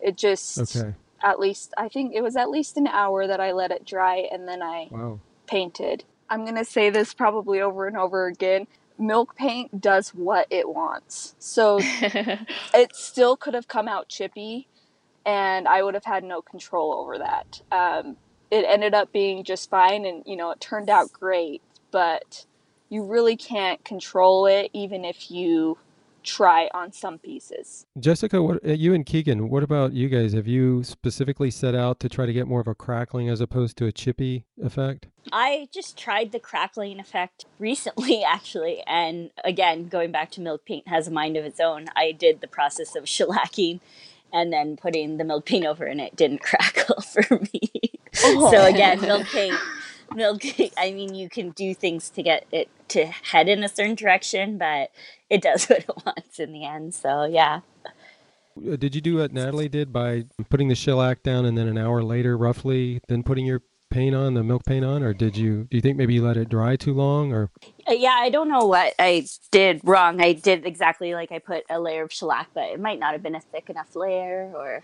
It 0.00 0.16
just 0.16 0.76
Okay. 0.76 0.94
at 1.22 1.40
least 1.40 1.72
I 1.78 1.88
think 1.88 2.14
it 2.14 2.22
was 2.22 2.36
at 2.36 2.50
least 2.50 2.76
an 2.76 2.86
hour 2.86 3.26
that 3.26 3.40
I 3.40 3.52
let 3.52 3.70
it 3.70 3.86
dry 3.86 4.28
and 4.30 4.46
then 4.46 4.62
I 4.62 4.88
Wow. 4.90 5.20
painted. 5.46 6.04
I'm 6.28 6.44
going 6.44 6.56
to 6.56 6.64
say 6.64 6.90
this 6.90 7.14
probably 7.14 7.60
over 7.60 7.86
and 7.86 7.96
over 7.96 8.26
again. 8.26 8.66
Milk 8.98 9.36
paint 9.36 9.80
does 9.80 10.10
what 10.10 10.46
it 10.50 10.68
wants. 10.68 11.34
So 11.38 11.78
it 11.82 12.94
still 12.94 13.36
could 13.36 13.54
have 13.54 13.68
come 13.68 13.88
out 13.88 14.08
chippy 14.08 14.68
and 15.24 15.68
I 15.68 15.82
would 15.82 15.94
have 15.94 16.04
had 16.04 16.24
no 16.24 16.42
control 16.42 16.94
over 16.94 17.18
that. 17.18 17.60
Um, 17.70 18.16
it 18.50 18.64
ended 18.66 18.94
up 18.94 19.12
being 19.12 19.44
just 19.44 19.68
fine 19.70 20.06
and, 20.06 20.22
you 20.26 20.36
know, 20.36 20.50
it 20.50 20.60
turned 20.60 20.88
out 20.88 21.12
great, 21.12 21.62
but 21.90 22.46
you 22.88 23.04
really 23.04 23.36
can't 23.36 23.84
control 23.84 24.46
it 24.46 24.70
even 24.72 25.04
if 25.04 25.30
you 25.30 25.78
try 26.28 26.68
on 26.74 26.92
some 26.92 27.18
pieces. 27.18 27.86
Jessica, 27.98 28.42
what 28.42 28.64
uh, 28.64 28.72
you 28.72 28.92
and 28.92 29.06
Keegan, 29.06 29.48
what 29.48 29.62
about 29.62 29.94
you 29.94 30.08
guys? 30.08 30.34
Have 30.34 30.46
you 30.46 30.84
specifically 30.84 31.50
set 31.50 31.74
out 31.74 32.00
to 32.00 32.08
try 32.08 32.26
to 32.26 32.32
get 32.32 32.46
more 32.46 32.60
of 32.60 32.68
a 32.68 32.74
crackling 32.74 33.28
as 33.28 33.40
opposed 33.40 33.78
to 33.78 33.86
a 33.86 33.92
chippy 33.92 34.44
effect? 34.62 35.08
I 35.32 35.68
just 35.72 35.96
tried 35.98 36.32
the 36.32 36.38
crackling 36.38 37.00
effect 37.00 37.46
recently, 37.58 38.22
actually. 38.28 38.82
And 38.86 39.30
again, 39.42 39.88
going 39.88 40.12
back 40.12 40.30
to 40.32 40.40
milk 40.40 40.66
paint 40.66 40.86
has 40.86 41.08
a 41.08 41.10
mind 41.10 41.36
of 41.36 41.44
its 41.44 41.60
own. 41.60 41.86
I 41.96 42.12
did 42.12 42.40
the 42.40 42.48
process 42.48 42.94
of 42.94 43.04
shellacking 43.14 43.80
and 44.30 44.52
then 44.52 44.76
putting 44.76 45.16
the 45.16 45.24
milk 45.24 45.46
paint 45.46 45.64
over, 45.64 45.86
and 45.86 46.00
it 46.00 46.14
didn't 46.14 46.38
crackle 46.42 47.00
for 47.00 47.40
me. 47.52 47.70
So 48.12 48.66
again, 48.66 49.00
milk 49.00 49.26
paint, 49.28 49.56
milk. 50.14 50.42
I 50.76 50.92
mean, 50.92 51.14
you 51.14 51.30
can 51.30 51.50
do 51.50 51.72
things 51.72 52.10
to 52.10 52.22
get 52.22 52.44
it 52.52 52.68
to 52.90 53.06
head 53.06 53.48
in 53.48 53.62
a 53.64 53.68
certain 53.68 53.94
direction, 53.94 54.58
but 54.58 54.90
it 55.30 55.42
does 55.42 55.66
what 55.68 55.78
it 55.80 55.90
wants 56.06 56.38
in 56.40 56.52
the 56.52 56.64
end. 56.64 56.94
So 56.94 57.24
yeah. 57.24 57.60
Uh, 58.56 58.76
Did 58.76 58.94
you 58.94 59.00
do 59.00 59.16
what 59.18 59.32
Natalie 59.32 59.68
did 59.68 59.92
by 59.92 60.24
putting 60.50 60.68
the 60.68 60.74
shellac 60.74 61.22
down 61.22 61.44
and 61.44 61.56
then 61.56 61.68
an 61.68 61.78
hour 61.78 62.02
later, 62.02 62.36
roughly, 62.36 63.00
then 63.08 63.22
putting 63.22 63.46
your 63.46 63.62
paint 63.90 64.14
on, 64.14 64.34
the 64.34 64.42
milk 64.42 64.64
paint 64.66 64.84
on, 64.84 65.02
or 65.02 65.14
did 65.14 65.36
you? 65.36 65.64
Do 65.70 65.76
you 65.76 65.80
think 65.80 65.96
maybe 65.96 66.14
you 66.14 66.22
let 66.22 66.36
it 66.36 66.48
dry 66.48 66.76
too 66.76 66.92
long, 66.92 67.32
or? 67.32 67.50
Uh, 67.88 67.92
Yeah, 67.92 68.16
I 68.18 68.30
don't 68.30 68.48
know 68.48 68.66
what 68.66 68.94
I 68.98 69.26
did 69.50 69.80
wrong. 69.84 70.20
I 70.20 70.32
did 70.32 70.66
exactly 70.66 71.14
like 71.14 71.30
I 71.32 71.38
put 71.38 71.64
a 71.70 71.80
layer 71.80 72.02
of 72.02 72.12
shellac, 72.12 72.48
but 72.52 72.64
it 72.70 72.80
might 72.80 72.98
not 72.98 73.12
have 73.12 73.22
been 73.22 73.34
a 73.36 73.40
thick 73.40 73.70
enough 73.70 73.94
layer, 73.96 74.52
or 74.54 74.82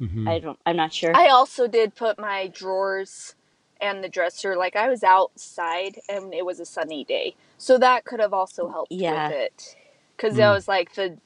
Mhm. 0.00 0.28
I 0.28 0.40
don't. 0.40 0.58
I'm 0.66 0.76
not 0.76 0.92
sure. 0.92 1.12
I 1.16 1.28
also 1.28 1.68
did 1.68 1.94
put 1.94 2.18
my 2.18 2.48
drawers 2.48 3.34
and 3.80 4.02
the 4.04 4.08
dresser 4.08 4.56
like 4.56 4.76
I 4.76 4.88
was 4.88 5.04
outside 5.04 6.00
and 6.08 6.34
it 6.34 6.44
was 6.46 6.60
a 6.60 6.66
sunny 6.66 7.04
day. 7.04 7.36
So 7.58 7.78
that 7.78 8.04
could 8.04 8.20
have 8.20 8.32
also 8.34 8.68
helped 8.68 8.92
Yeah. 8.92 9.28
with 9.28 9.36
it. 9.38 9.76
Cuz 10.18 10.34
Mm. 10.34 10.38
that 10.38 10.50
was 10.52 10.68
like 10.68 10.94
the 10.94 11.18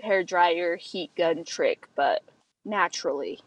hair 0.00 0.22
dryer 0.24 0.76
heat 0.76 1.10
gun 1.16 1.44
trick, 1.44 1.88
but 1.96 2.22
naturally. 2.64 3.40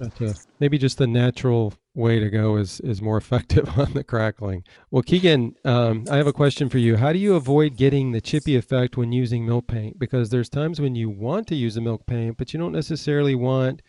Gotcha. 0.00 0.34
Maybe 0.60 0.78
just 0.78 0.98
the 0.98 1.06
natural 1.06 1.74
way 1.94 2.18
to 2.20 2.28
go 2.30 2.56
is 2.56 2.80
is 2.80 3.00
more 3.02 3.16
effective 3.24 3.78
on 3.78 3.92
the 3.94 4.04
crackling. 4.04 4.64
Well, 4.90 5.02
Keegan, 5.02 5.56
um, 5.64 6.04
I 6.10 6.16
have 6.16 6.26
a 6.26 6.32
question 6.32 6.68
for 6.68 6.78
you. 6.78 6.96
How 6.96 7.12
do 7.12 7.18
you 7.18 7.34
avoid 7.34 7.76
getting 7.76 8.12
the 8.12 8.20
chippy 8.20 8.56
effect 8.56 8.96
when 8.96 9.12
using 9.12 9.46
milk 9.46 9.66
paint? 9.68 9.98
Because 9.98 10.30
there's 10.30 10.48
times 10.48 10.80
when 10.80 10.94
you 10.96 11.08
want 11.10 11.46
to 11.48 11.54
use 11.54 11.76
a 11.76 11.80
milk 11.80 12.06
paint, 12.06 12.36
but 12.36 12.52
you 12.52 12.58
don't 12.60 12.72
necessarily 12.72 13.34
want 13.34 13.82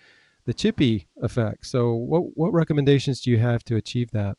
the 0.46 0.54
chippy 0.54 1.08
effect. 1.22 1.66
So, 1.66 1.94
what 1.94 2.36
what 2.36 2.54
recommendations 2.54 3.22
do 3.22 3.32
you 3.32 3.38
have 3.40 3.64
to 3.66 3.76
achieve 3.76 4.12
that? 4.12 4.38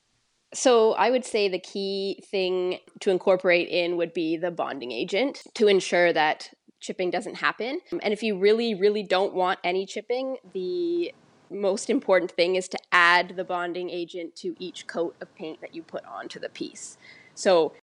So 0.55 0.93
I 0.93 1.11
would 1.11 1.25
say 1.25 1.49
the 1.49 1.59
key 1.59 2.23
thing 2.31 2.79
to 3.01 3.11
incorporate 3.11 3.69
in 3.69 3.97
would 3.97 4.15
be 4.15 4.37
the 4.37 4.51
bonding 4.51 4.93
agent 4.93 5.43
to 5.55 5.67
ensure 5.67 6.13
that 6.13 6.51
chipping 6.81 7.11
doesn't 7.11 7.35
happen. 7.35 7.81
And 7.91 8.13
if 8.13 8.23
you 8.23 8.39
really, 8.39 8.75
really 8.75 9.03
don't 9.03 9.35
want 9.35 9.59
any 9.65 9.87
chipping, 9.87 10.37
the 10.55 11.13
most 11.51 11.91
important 11.91 12.31
thing 12.31 12.55
is 12.55 12.69
to 12.69 12.79
add 12.93 13.35
the 13.37 13.45
bonding 13.45 13.91
agent 13.91 14.37
to 14.37 14.55
each 14.59 14.87
coat 14.87 15.17
of 15.21 15.35
paint 15.35 15.61
that 15.61 15.75
you 15.75 15.83
put 15.83 16.05
onto 16.07 16.39
the 16.39 16.49
piece. 16.49 16.97
So 17.35 17.75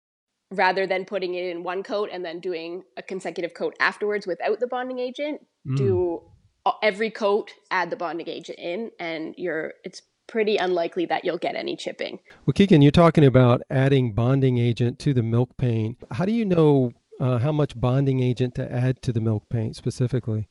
rather 0.51 0.87
than 0.87 1.05
putting 1.05 1.35
it 1.35 1.45
in 1.45 1.65
one 1.65 1.83
coat 1.83 2.11
and 2.13 2.25
then 2.25 2.39
doing 2.39 2.85
a 2.97 3.03
consecutive 3.03 3.55
coat 3.55 3.75
afterwards 3.81 4.27
without 4.27 4.61
the 4.61 4.67
bonding 4.67 4.99
agent, 4.99 5.41
Mm. 5.67 5.77
do 5.77 6.23
every 6.83 7.11
coat, 7.11 7.53
add 7.71 7.91
the 7.91 7.97
bonding 7.97 8.29
agent 8.29 8.59
in, 8.59 8.91
and 8.99 9.35
you're 9.37 9.75
it's 9.85 10.03
pretty 10.29 10.57
unlikely 10.57 11.05
that 11.07 11.25
you'll 11.25 11.39
get 11.39 11.57
any 11.57 11.77
chipping. 11.77 12.19
Well, 12.47 12.55
Keegan, 12.55 12.83
you're 12.83 12.91
talking 12.91 13.25
about 13.25 13.63
adding 13.71 14.13
bonding 14.13 14.59
agent 14.59 14.99
to 15.01 15.13
the 15.13 15.23
milk 15.23 15.57
paint. 15.59 15.99
How 16.13 16.25
do 16.25 16.33
you 16.33 16.45
know 16.45 16.93
uh, 17.21 17.39
how 17.39 17.53
much 17.53 17.79
bonding 17.79 18.23
agent 18.23 18.55
to 18.57 18.73
add 18.73 19.03
to 19.03 19.13
the 19.13 19.21
milk 19.21 19.45
paint 19.51 19.77
specifically? 19.77 20.49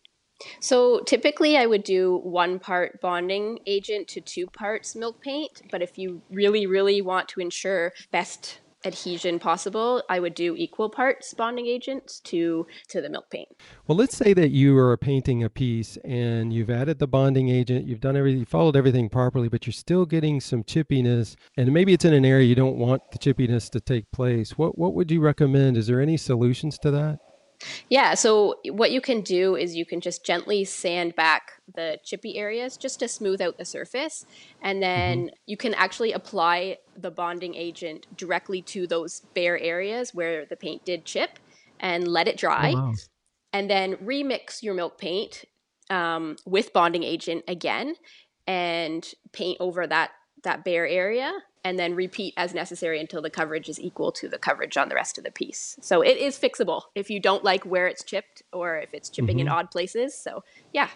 So 0.60 1.02
typically, 1.02 1.58
I 1.58 1.65
would 1.65 1.84
do 1.84 2.19
one 2.24 2.60
part 2.60 3.00
bonding 3.02 3.60
agent 3.65 4.08
to 4.10 4.21
two 4.21 4.47
parts 4.47 4.95
milk 4.95 5.21
paint. 5.21 5.62
But 5.71 5.82
if 5.82 5.97
you 5.97 6.21
really, 6.32 6.65
really 6.65 7.02
want 7.02 7.28
to 7.30 7.39
ensure 7.41 7.93
best 8.12 8.60
adhesion 8.85 9.39
possible, 9.39 10.03
I 10.09 10.19
would 10.19 10.33
do 10.33 10.55
equal 10.55 10.89
parts 10.89 11.33
bonding 11.33 11.67
agents 11.67 12.19
to 12.21 12.67
to 12.89 13.01
the 13.01 13.09
milk 13.09 13.29
paint. 13.29 13.49
Well, 13.87 13.97
let's 13.97 14.15
say 14.15 14.33
that 14.33 14.49
you 14.49 14.77
are 14.77 14.95
painting 14.97 15.43
a 15.43 15.49
piece 15.49 15.97
and 16.03 16.51
you've 16.53 16.69
added 16.69 16.99
the 16.99 17.07
bonding 17.07 17.49
agent, 17.49 17.87
you've 17.87 18.01
done 18.01 18.17
everything, 18.17 18.45
followed 18.45 18.75
everything 18.75 19.09
properly, 19.09 19.49
but 19.49 19.65
you're 19.65 19.73
still 19.73 20.05
getting 20.05 20.39
some 20.39 20.63
chippiness, 20.63 21.35
and 21.57 21.71
maybe 21.73 21.93
it's 21.93 22.05
in 22.05 22.13
an 22.13 22.25
area 22.25 22.47
you 22.47 22.55
don't 22.55 22.77
want 22.77 23.01
the 23.11 23.19
chippiness 23.19 23.69
to 23.71 23.79
take 23.79 24.11
place. 24.11 24.57
What 24.57 24.77
what 24.77 24.93
would 24.93 25.11
you 25.11 25.21
recommend? 25.21 25.77
Is 25.77 25.87
there 25.87 26.01
any 26.01 26.17
solutions 26.17 26.77
to 26.79 26.91
that? 26.91 27.19
Yeah, 27.89 28.13
so 28.13 28.56
what 28.69 28.91
you 28.91 29.02
can 29.02 29.21
do 29.21 29.56
is 29.56 29.76
you 29.76 29.86
can 29.86 30.02
just 30.02 30.26
gently 30.26 30.63
sand 30.65 31.15
back 31.15 31.54
the 31.74 32.00
chippy 32.04 32.38
areas 32.38 32.78
just 32.78 33.00
to 33.00 33.08
smooth 33.08 33.41
out 33.41 33.58
the 33.58 33.65
surface. 33.65 34.26
And 34.62 34.82
then 34.82 35.32
you 35.45 35.58
can 35.58 35.74
actually 35.74 36.12
apply 36.12 36.78
the 36.97 37.12
bonding 37.12 37.56
agent 37.56 38.08
directly 38.17 38.62
to 38.63 38.88
those 38.88 39.21
bare 39.34 39.60
areas 39.60 40.13
where 40.13 40.45
the 40.45 40.56
paint 40.56 40.86
did 40.86 41.06
chip 41.06 41.39
and 41.80 42.08
let 42.08 42.28
it 42.28 42.38
dry. 42.38 42.74
wow. 42.74 42.93
And 43.54 43.69
then 43.69 43.95
remix 43.97 44.63
your 44.63 44.74
milk 44.74 44.97
paint 44.97 45.43
um, 45.89 46.38
with 46.45 46.71
bonding 46.71 47.04
agent 47.04 47.43
again 47.47 47.95
and 48.47 49.08
paint 49.34 49.58
over 49.60 49.86
that, 49.86 50.12
that 50.43 50.63
bare 50.63 50.88
area. 50.88 51.32
And 51.63 51.77
then 51.77 51.93
repeat 51.93 52.34
as 52.38 52.56
necessary 52.56 52.99
until 52.99 53.21
the 53.21 53.30
coverage 53.30 53.69
is 53.69 53.80
equal 53.80 54.12
to 54.13 54.27
the 54.27 54.39
coverage 54.39 54.77
on 54.77 54.89
the 54.89 54.95
rest 54.95 55.19
of 55.19 55.23
the 55.23 55.30
piece. 55.30 55.77
So 55.80 56.01
it 56.01 56.17
is 56.17 56.36
fixable 56.39 56.86
if 56.95 57.12
you 57.12 57.19
don't 57.19 57.43
like 57.43 57.63
where 57.65 57.86
it's 57.86 58.04
chipped 58.04 58.41
or 58.51 58.80
if 58.80 58.95
it's 58.95 59.10
chipping 59.12 59.38
in 59.39 59.47
odd 59.47 59.69
places. 59.69 60.17
So 60.17 60.43
yeah, 60.73 60.89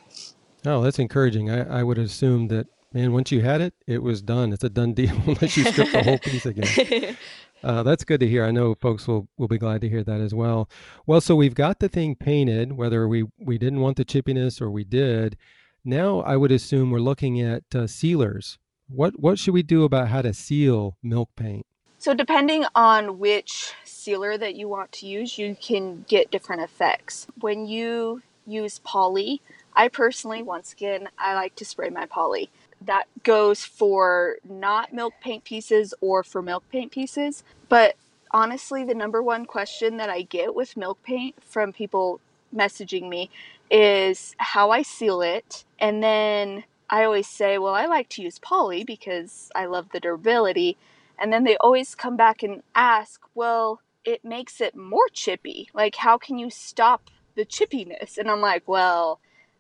Oh, 0.65 0.81
that's 0.81 0.99
encouraging. 0.99 1.49
I, 1.49 1.81
I 1.81 1.84
would 1.84 1.97
assume 1.97 2.47
that 2.47 2.67
man, 2.93 3.12
once 3.13 3.31
you 3.31 3.41
had 3.41 3.62
it, 3.62 3.73
it 3.86 4.01
was 4.01 4.21
done. 4.21 4.53
It's 4.53 4.63
a 4.63 4.69
done 4.69 4.93
deal 4.93 5.15
unless 5.27 5.55
you 5.55 5.65
strip 5.65 5.91
the 5.91 6.03
whole 6.03 6.19
piece 6.19 6.45
again. 6.45 7.17
Uh, 7.63 7.81
that's 7.81 8.03
good 8.03 8.19
to 8.19 8.27
hear. 8.27 8.45
I 8.45 8.51
know 8.51 8.75
folks 8.75 9.08
will, 9.08 9.27
will 9.38 9.47
be 9.47 9.58
glad 9.58 9.81
to 9.81 9.89
hear 9.89 10.03
that 10.03 10.21
as 10.21 10.36
well. 10.36 10.69
Well, 11.08 11.19
so 11.19 11.36
we've 11.36 11.55
got 11.55 11.79
the 11.79 11.89
thing 11.89 12.15
painted, 12.15 12.73
whether 12.73 13.08
we, 13.08 13.23
we 13.39 13.58
didn't 13.58 13.79
want 13.79 13.97
the 13.97 14.05
chippiness 14.05 14.62
or 14.62 14.69
we 14.69 14.84
did. 14.84 15.36
Now 15.84 16.19
I 16.19 16.38
would 16.38 16.51
assume 16.51 16.91
we're 16.91 16.99
looking 16.99 17.41
at 17.41 17.63
uh, 17.73 17.88
sealers. 17.88 18.60
What 18.87 19.19
what 19.19 19.39
should 19.39 19.53
we 19.53 19.63
do 19.63 19.83
about 19.83 20.09
how 20.09 20.21
to 20.21 20.33
seal 20.33 20.97
milk 21.01 21.29
paint? 21.35 21.65
So 21.97 22.13
depending 22.13 22.65
on 22.75 23.17
which 23.19 23.73
sealer 23.83 24.37
that 24.37 24.55
you 24.55 24.67
want 24.67 24.91
to 24.93 25.07
use, 25.07 25.37
you 25.37 25.57
can 25.59 26.05
get 26.07 26.29
different 26.29 26.61
effects. 26.61 27.27
When 27.39 27.65
you 27.65 28.21
use 28.45 28.79
poly. 28.79 29.41
I 29.75 29.87
personally, 29.87 30.41
once 30.41 30.71
again, 30.71 31.09
I 31.17 31.33
like 31.35 31.55
to 31.55 31.65
spray 31.65 31.89
my 31.89 32.05
poly. 32.05 32.49
That 32.81 33.07
goes 33.23 33.65
for 33.65 34.37
not 34.47 34.93
milk 34.93 35.13
paint 35.21 35.43
pieces 35.43 35.93
or 36.01 36.23
for 36.23 36.41
milk 36.41 36.63
paint 36.71 36.91
pieces. 36.91 37.43
But 37.67 37.95
honestly, 38.31 38.83
the 38.83 38.93
number 38.93 39.21
one 39.21 39.45
question 39.45 39.97
that 39.97 40.09
I 40.09 40.21
get 40.21 40.55
with 40.55 40.77
milk 40.77 41.01
paint 41.03 41.35
from 41.43 41.73
people 41.73 42.21
messaging 42.55 43.09
me 43.09 43.29
is 43.69 44.35
how 44.37 44.71
I 44.71 44.81
seal 44.81 45.21
it. 45.21 45.65
And 45.79 46.01
then 46.01 46.63
I 46.95 47.03
always 47.03 47.27
say, 47.27 47.58
well, 47.58 47.73
I 47.73 47.88
like 47.88 48.08
to 48.12 48.21
use 48.21 48.39
poly 48.39 48.86
because 48.86 49.51
I 49.53 49.65
love 49.65 49.89
the 49.91 49.99
durability. 49.99 50.77
And 51.19 51.34
then 51.34 51.43
they 51.43 51.58
always 51.58 51.93
come 51.93 52.15
back 52.15 52.41
and 52.41 52.63
ask, 52.73 53.19
well, 53.36 53.81
it 54.05 54.23
makes 54.23 54.62
it 54.62 54.77
more 54.77 55.10
chippy. 55.12 55.69
Like, 55.73 55.97
how 55.97 56.17
can 56.17 56.39
you 56.39 56.49
stop 56.49 57.10
the 57.36 57.45
chippiness? 57.45 58.17
And 58.17 58.31
I'm 58.31 58.39
like, 58.39 58.65
well, 58.65 59.19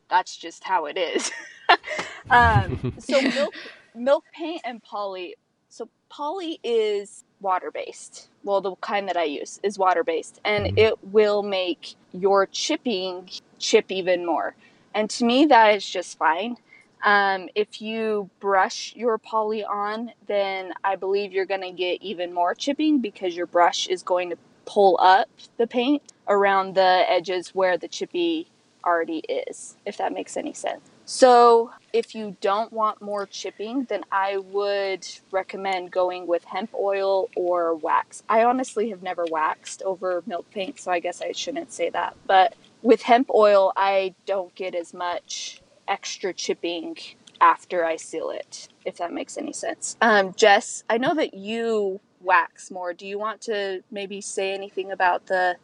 that's 0.09 0.37
just 0.37 0.63
how 0.63 0.85
it 0.85 0.97
is. 0.97 1.29
um, 2.29 2.93
so 2.99 3.19
milk, 3.21 3.53
milk 3.93 4.23
paint 4.33 4.61
and 4.63 4.81
poly. 4.81 5.35
So 5.67 5.89
poly 6.07 6.61
is 6.63 7.25
water 7.41 7.69
based. 7.69 8.29
Well, 8.45 8.61
the 8.61 8.75
kind 8.75 9.09
that 9.09 9.17
I 9.17 9.25
use 9.25 9.59
is 9.61 9.77
water 9.77 10.05
based, 10.05 10.39
and 10.45 10.67
mm-hmm. 10.67 10.77
it 10.77 11.03
will 11.03 11.43
make 11.43 11.95
your 12.13 12.45
chipping 12.45 13.29
chip 13.59 13.91
even 13.91 14.25
more. 14.25 14.55
And 14.93 15.09
to 15.09 15.25
me, 15.25 15.47
that 15.47 15.75
is 15.75 15.85
just 15.85 16.17
fine. 16.17 16.55
Um, 17.03 17.49
if 17.55 17.81
you 17.81 18.29
brush 18.39 18.93
your 18.95 19.17
poly 19.17 19.63
on, 19.63 20.11
then 20.27 20.73
I 20.83 20.95
believe 20.95 21.31
you're 21.31 21.45
going 21.45 21.61
to 21.61 21.71
get 21.71 22.01
even 22.01 22.33
more 22.33 22.55
chipping 22.55 22.99
because 22.99 23.35
your 23.35 23.45
brush 23.45 23.87
is 23.87 24.01
going 24.03 24.31
to 24.31 24.37
pull 24.65 24.97
up 24.99 25.29
the 25.57 25.67
paint 25.67 26.01
around 26.27 26.75
the 26.75 27.03
edges 27.07 27.49
where 27.49 27.77
the 27.77 27.87
chippy 27.87 28.47
already 28.83 29.19
is, 29.19 29.75
if 29.85 29.97
that 29.97 30.13
makes 30.13 30.37
any 30.37 30.53
sense. 30.53 30.81
So, 31.07 31.71
if 31.93 32.15
you 32.15 32.35
don't 32.41 32.73
want 32.73 33.01
more 33.01 33.27
chipping, 33.27 33.83
then 33.85 34.03
I 34.11 34.37
would 34.37 35.07
recommend 35.31 35.91
going 35.91 36.25
with 36.25 36.43
hemp 36.43 36.73
oil 36.73 37.29
or 37.35 37.75
wax. 37.75 38.23
I 38.27 38.43
honestly 38.43 38.89
have 38.89 39.03
never 39.03 39.25
waxed 39.29 39.83
over 39.83 40.23
milk 40.25 40.49
paint, 40.49 40.79
so 40.79 40.91
I 40.91 40.99
guess 40.99 41.21
I 41.21 41.31
shouldn't 41.31 41.71
say 41.71 41.91
that. 41.91 42.15
But 42.25 42.55
with 42.81 43.03
hemp 43.03 43.29
oil, 43.33 43.71
I 43.75 44.15
don't 44.25 44.53
get 44.55 44.73
as 44.73 44.93
much 44.95 45.61
extra 45.87 46.33
chipping 46.33 46.97
after 47.41 47.85
I 47.85 47.97
seal 47.97 48.29
it, 48.29 48.69
if 48.85 48.97
that 48.97 49.13
makes 49.13 49.37
any 49.37 49.53
sense. 49.53 49.97
Um, 50.01 50.33
Jess, 50.35 50.83
I 50.89 50.97
know 50.97 51.13
that 51.15 51.33
you 51.33 51.99
wax 52.21 52.71
more. 52.71 52.93
Do 52.93 53.07
you 53.07 53.19
want 53.19 53.41
to 53.41 53.83
maybe 53.91 54.21
say 54.21 54.53
anything 54.53 54.91
about 54.91 55.27
the 55.27 55.57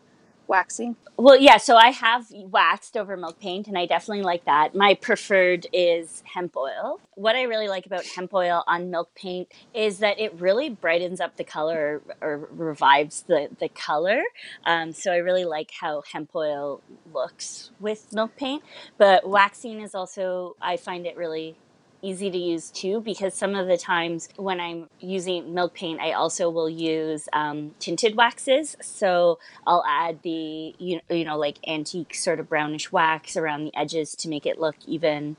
waxing? 0.52 0.96
Well, 1.18 1.38
yeah, 1.38 1.58
so 1.58 1.78
I 1.78 1.90
have 1.90 2.28
waxed 2.32 2.98
over 2.98 3.16
milk 3.16 3.40
paint 3.40 3.68
and 3.68 3.78
I 3.78 3.86
definitely 3.86 4.24
like 4.24 4.46
that. 4.46 4.76
My 4.76 4.94
preferred 4.94 5.66
is 5.72 6.22
hemp 6.26 6.56
oil. 6.58 7.00
What 7.16 7.36
I 7.36 7.44
really 7.44 7.68
like 7.68 7.86
about 7.86 8.06
hemp 8.06 8.34
oil 8.34 8.64
on 8.68 8.92
milk 8.92 9.16
paint 9.16 9.48
is 9.74 10.00
that 10.00 10.20
it 10.20 10.34
really 10.40 10.70
brightens 10.70 11.22
up 11.22 11.38
the 11.38 11.44
color 11.44 12.02
or, 12.22 12.28
or 12.28 12.50
revives 12.52 13.24
the, 13.24 13.50
the 13.60 13.70
color. 13.70 14.22
Um, 14.66 14.92
so 14.92 15.12
I 15.12 15.18
really 15.18 15.46
like 15.46 15.72
how 15.80 16.04
hemp 16.12 16.36
oil 16.36 16.82
looks 17.14 17.72
with 17.80 18.12
milk 18.14 18.36
paint. 18.36 18.64
But 18.98 19.28
waxing 19.28 19.82
is 19.82 19.96
also, 19.96 20.56
I 20.62 20.78
find 20.78 21.06
it 21.06 21.16
really 21.16 21.56
easy 22.02 22.30
to 22.32 22.38
use 22.38 22.72
too 22.72 23.02
because 23.02 23.34
some 23.34 23.56
of 23.56 23.68
the 23.68 23.78
times 23.78 24.30
when 24.36 24.60
I'm 24.60 24.88
using 25.00 25.54
milk 25.54 25.74
paint, 25.74 26.00
I 26.00 26.14
also 26.14 26.50
will 26.50 26.70
use 26.70 27.28
um, 27.34 27.76
tinted 27.80 28.16
waxes. 28.16 28.76
So 28.82 29.40
I'll 29.66 29.84
add 29.88 30.22
the, 30.24 30.76
you, 30.78 31.02
you 31.10 31.26
know, 31.26 31.38
like 31.38 31.58
antique 31.68 32.16
sort 32.16 32.40
of 32.40 32.50
brownish 32.50 32.92
wax 32.92 33.38
around 33.38 33.66
the 33.66 33.76
edges 33.76 34.16
to 34.16 34.30
make 34.30 34.46
it 34.46 34.60
look 34.60 34.76
even 34.88 35.38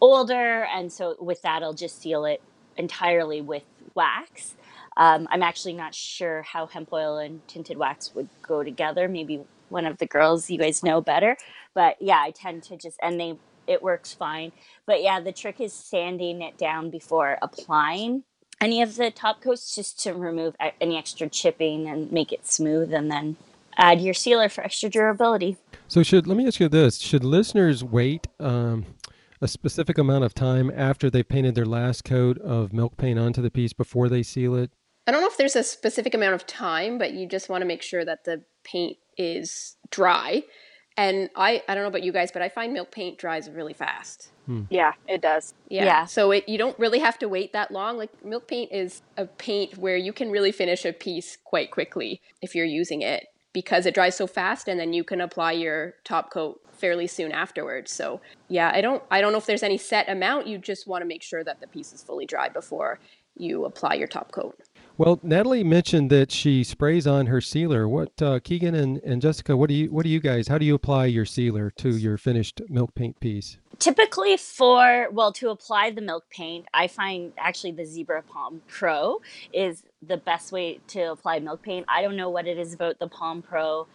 older. 0.00 0.64
And 0.64 0.92
so 0.92 1.16
with 1.20 1.42
that, 1.42 1.62
I'll 1.62 1.74
just 1.74 2.00
seal 2.00 2.24
it 2.24 2.40
entirely 2.76 3.40
with 3.40 3.64
wax. 3.94 4.54
Um, 4.96 5.28
I'm 5.30 5.42
actually 5.42 5.74
not 5.74 5.94
sure 5.94 6.42
how 6.42 6.66
hemp 6.66 6.92
oil 6.92 7.18
and 7.18 7.46
tinted 7.46 7.76
wax 7.76 8.14
would 8.14 8.28
go 8.42 8.64
together. 8.64 9.08
Maybe 9.08 9.42
one 9.68 9.86
of 9.86 9.98
the 9.98 10.06
girls 10.06 10.50
you 10.50 10.58
guys 10.58 10.82
know 10.82 11.00
better. 11.00 11.36
But 11.74 11.96
yeah, 12.00 12.20
I 12.20 12.30
tend 12.30 12.62
to 12.64 12.76
just, 12.76 12.98
and 13.02 13.20
they 13.20 13.38
it 13.68 13.82
works 13.82 14.12
fine. 14.12 14.52
But 14.86 15.02
yeah, 15.02 15.20
the 15.20 15.32
trick 15.32 15.60
is 15.60 15.72
sanding 15.72 16.42
it 16.42 16.58
down 16.58 16.90
before 16.90 17.38
applying 17.42 18.24
any 18.60 18.82
of 18.82 18.96
the 18.96 19.10
top 19.10 19.40
coats 19.40 19.74
just 19.74 20.00
to 20.02 20.14
remove 20.14 20.56
any 20.80 20.96
extra 20.96 21.28
chipping 21.28 21.88
and 21.88 22.10
make 22.10 22.32
it 22.32 22.46
smooth 22.46 22.92
and 22.92 23.10
then 23.10 23.36
add 23.76 24.00
your 24.00 24.14
sealer 24.14 24.48
for 24.48 24.64
extra 24.64 24.88
durability. 24.88 25.56
So 25.86 26.02
should 26.02 26.26
let 26.26 26.36
me 26.36 26.46
ask 26.46 26.58
you 26.58 26.68
this, 26.68 26.98
should 26.98 27.24
listeners 27.24 27.84
wait 27.84 28.26
um, 28.40 28.84
a 29.40 29.46
specific 29.46 29.96
amount 29.98 30.24
of 30.24 30.34
time 30.34 30.72
after 30.74 31.08
they 31.08 31.22
painted 31.22 31.54
their 31.54 31.66
last 31.66 32.04
coat 32.04 32.38
of 32.38 32.72
milk 32.72 32.96
paint 32.96 33.18
onto 33.18 33.40
the 33.40 33.50
piece 33.50 33.72
before 33.72 34.08
they 34.08 34.22
seal 34.22 34.56
it? 34.56 34.72
I 35.06 35.12
don't 35.12 35.20
know 35.22 35.28
if 35.28 35.38
there's 35.38 35.56
a 35.56 35.62
specific 35.62 36.12
amount 36.12 36.34
of 36.34 36.46
time, 36.46 36.98
but 36.98 37.12
you 37.12 37.26
just 37.26 37.48
want 37.48 37.62
to 37.62 37.66
make 37.66 37.80
sure 37.80 38.04
that 38.04 38.24
the 38.24 38.42
paint 38.64 38.98
is 39.16 39.76
dry 39.90 40.42
and 40.98 41.30
I, 41.36 41.62
I 41.68 41.74
don't 41.74 41.84
know 41.84 41.88
about 41.88 42.02
you 42.02 42.10
guys, 42.10 42.32
but 42.32 42.42
I 42.42 42.48
find 42.48 42.72
milk 42.72 42.90
paint 42.90 43.18
dries 43.18 43.48
really 43.48 43.72
fast. 43.72 44.30
Hmm. 44.46 44.62
Yeah, 44.68 44.94
it 45.06 45.22
does. 45.22 45.54
Yeah. 45.68 45.84
yeah. 45.84 46.06
So 46.06 46.32
it, 46.32 46.48
you 46.48 46.58
don't 46.58 46.76
really 46.76 46.98
have 46.98 47.18
to 47.20 47.28
wait 47.28 47.52
that 47.52 47.70
long. 47.70 47.96
Like 47.96 48.24
milk 48.24 48.48
paint 48.48 48.72
is 48.72 49.02
a 49.16 49.26
paint 49.26 49.78
where 49.78 49.96
you 49.96 50.12
can 50.12 50.28
really 50.32 50.50
finish 50.50 50.84
a 50.84 50.92
piece 50.92 51.38
quite 51.44 51.70
quickly 51.70 52.20
if 52.42 52.56
you're 52.56 52.66
using 52.66 53.02
it 53.02 53.28
because 53.52 53.86
it 53.86 53.94
dries 53.94 54.16
so 54.16 54.26
fast 54.26 54.66
and 54.66 54.78
then 54.80 54.92
you 54.92 55.04
can 55.04 55.20
apply 55.20 55.52
your 55.52 55.94
top 56.02 56.32
coat 56.32 56.60
fairly 56.72 57.06
soon 57.06 57.30
afterwards. 57.30 57.92
So 57.92 58.20
yeah, 58.48 58.72
I 58.74 58.80
don't 58.80 59.02
I 59.08 59.20
don't 59.20 59.30
know 59.30 59.38
if 59.38 59.46
there's 59.46 59.62
any 59.62 59.78
set 59.78 60.08
amount. 60.08 60.48
You 60.48 60.58
just 60.58 60.88
want 60.88 61.02
to 61.02 61.06
make 61.06 61.22
sure 61.22 61.44
that 61.44 61.60
the 61.60 61.68
piece 61.68 61.92
is 61.92 62.02
fully 62.02 62.26
dry 62.26 62.48
before 62.48 62.98
you 63.36 63.66
apply 63.66 63.94
your 63.94 64.08
top 64.08 64.32
coat. 64.32 64.58
Well, 64.98 65.20
Natalie 65.22 65.62
mentioned 65.62 66.10
that 66.10 66.32
she 66.32 66.64
sprays 66.64 67.06
on 67.06 67.26
her 67.26 67.40
sealer. 67.40 67.88
What 67.88 68.20
uh, 68.20 68.40
Keegan 68.40 68.74
and, 68.74 68.98
and 69.04 69.22
Jessica, 69.22 69.56
what 69.56 69.68
do 69.68 69.74
you 69.74 69.92
what 69.92 70.02
do 70.02 70.08
you 70.08 70.18
guys? 70.18 70.48
How 70.48 70.58
do 70.58 70.66
you 70.66 70.74
apply 70.74 71.06
your 71.06 71.24
sealer 71.24 71.70
to 71.76 71.96
your 71.96 72.18
finished 72.18 72.60
milk 72.68 72.96
paint 72.96 73.20
piece? 73.20 73.58
Typically, 73.78 74.36
for 74.36 75.06
well, 75.12 75.32
to 75.34 75.50
apply 75.50 75.92
the 75.92 76.00
milk 76.00 76.24
paint, 76.30 76.66
I 76.74 76.88
find 76.88 77.32
actually 77.38 77.70
the 77.70 77.84
Zibra 77.84 78.26
Palm 78.26 78.60
Pro 78.66 79.20
is 79.52 79.84
the 80.04 80.16
best 80.16 80.50
way 80.50 80.80
to 80.88 81.12
apply 81.12 81.38
milk 81.38 81.62
paint. 81.62 81.86
I 81.88 82.02
don't 82.02 82.16
know 82.16 82.28
what 82.28 82.48
it 82.48 82.58
is 82.58 82.74
about 82.74 82.98
the 82.98 83.06
Palm 83.06 83.40
Pro 83.40 83.86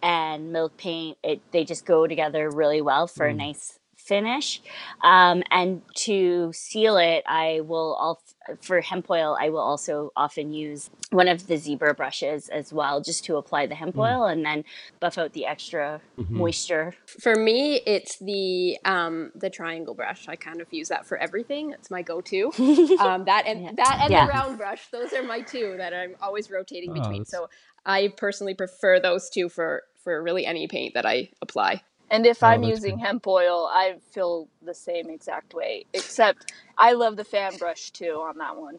and 0.00 0.52
milk 0.52 0.76
paint; 0.76 1.18
it 1.24 1.40
they 1.50 1.64
just 1.64 1.84
go 1.84 2.06
together 2.06 2.48
really 2.48 2.80
well 2.80 3.08
for 3.08 3.26
mm. 3.26 3.32
a 3.32 3.34
nice 3.34 3.80
finish. 4.06 4.60
Um, 5.02 5.42
and 5.50 5.82
to 5.96 6.52
seal 6.52 6.96
it, 6.96 7.24
I 7.26 7.60
will 7.60 7.94
all 7.94 8.22
for 8.60 8.80
hemp 8.80 9.08
oil. 9.08 9.36
I 9.40 9.50
will 9.50 9.60
also 9.60 10.10
often 10.16 10.52
use 10.52 10.90
one 11.10 11.28
of 11.28 11.46
the 11.46 11.54
Zibra 11.54 11.96
brushes 11.96 12.48
as 12.48 12.72
well, 12.72 13.00
just 13.00 13.24
to 13.26 13.36
apply 13.36 13.66
the 13.66 13.74
hemp 13.74 13.94
mm. 13.94 14.00
oil 14.00 14.24
and 14.26 14.44
then 14.44 14.64
buff 15.00 15.18
out 15.18 15.32
the 15.32 15.46
extra 15.46 16.00
mm-hmm. 16.18 16.36
moisture. 16.36 16.94
For 17.20 17.36
me, 17.36 17.80
it's 17.86 18.18
the 18.18 18.78
um, 18.84 19.30
the 19.34 19.50
triangle 19.50 19.94
brush. 19.94 20.28
I 20.28 20.36
kind 20.36 20.60
of 20.60 20.72
use 20.72 20.88
that 20.88 21.06
for 21.06 21.18
everything. 21.18 21.72
It's 21.72 21.90
my 21.90 22.02
go-to. 22.02 22.46
um, 23.00 23.24
that 23.24 23.44
and 23.46 23.62
yeah. 23.62 23.72
that 23.76 23.98
and 24.02 24.10
yeah. 24.10 24.26
the 24.26 24.32
round 24.32 24.58
brush. 24.58 24.88
Those 24.90 25.12
are 25.12 25.22
my 25.22 25.40
two 25.40 25.76
that 25.78 25.94
I'm 25.94 26.16
always 26.20 26.50
rotating 26.50 26.90
oh, 26.90 26.94
between. 26.94 27.24
So 27.24 27.48
I 27.84 28.12
personally 28.16 28.54
prefer 28.54 29.00
those 29.00 29.30
two 29.30 29.48
for 29.48 29.84
for 30.02 30.22
really 30.22 30.44
any 30.46 30.66
paint 30.66 30.94
that 30.94 31.06
I 31.06 31.30
apply. 31.40 31.82
And 32.12 32.26
if 32.26 32.42
oh, 32.42 32.48
I'm 32.48 32.62
using 32.62 32.96
good. 32.96 33.06
hemp 33.06 33.26
oil, 33.26 33.68
I 33.72 33.96
feel 34.12 34.46
the 34.60 34.74
same 34.74 35.08
exact 35.08 35.54
way. 35.54 35.86
Except 35.94 36.52
I 36.76 36.92
love 36.92 37.16
the 37.16 37.24
fan 37.24 37.56
brush 37.56 37.90
too 37.90 38.22
on 38.22 38.36
that 38.36 38.54
one. 38.54 38.78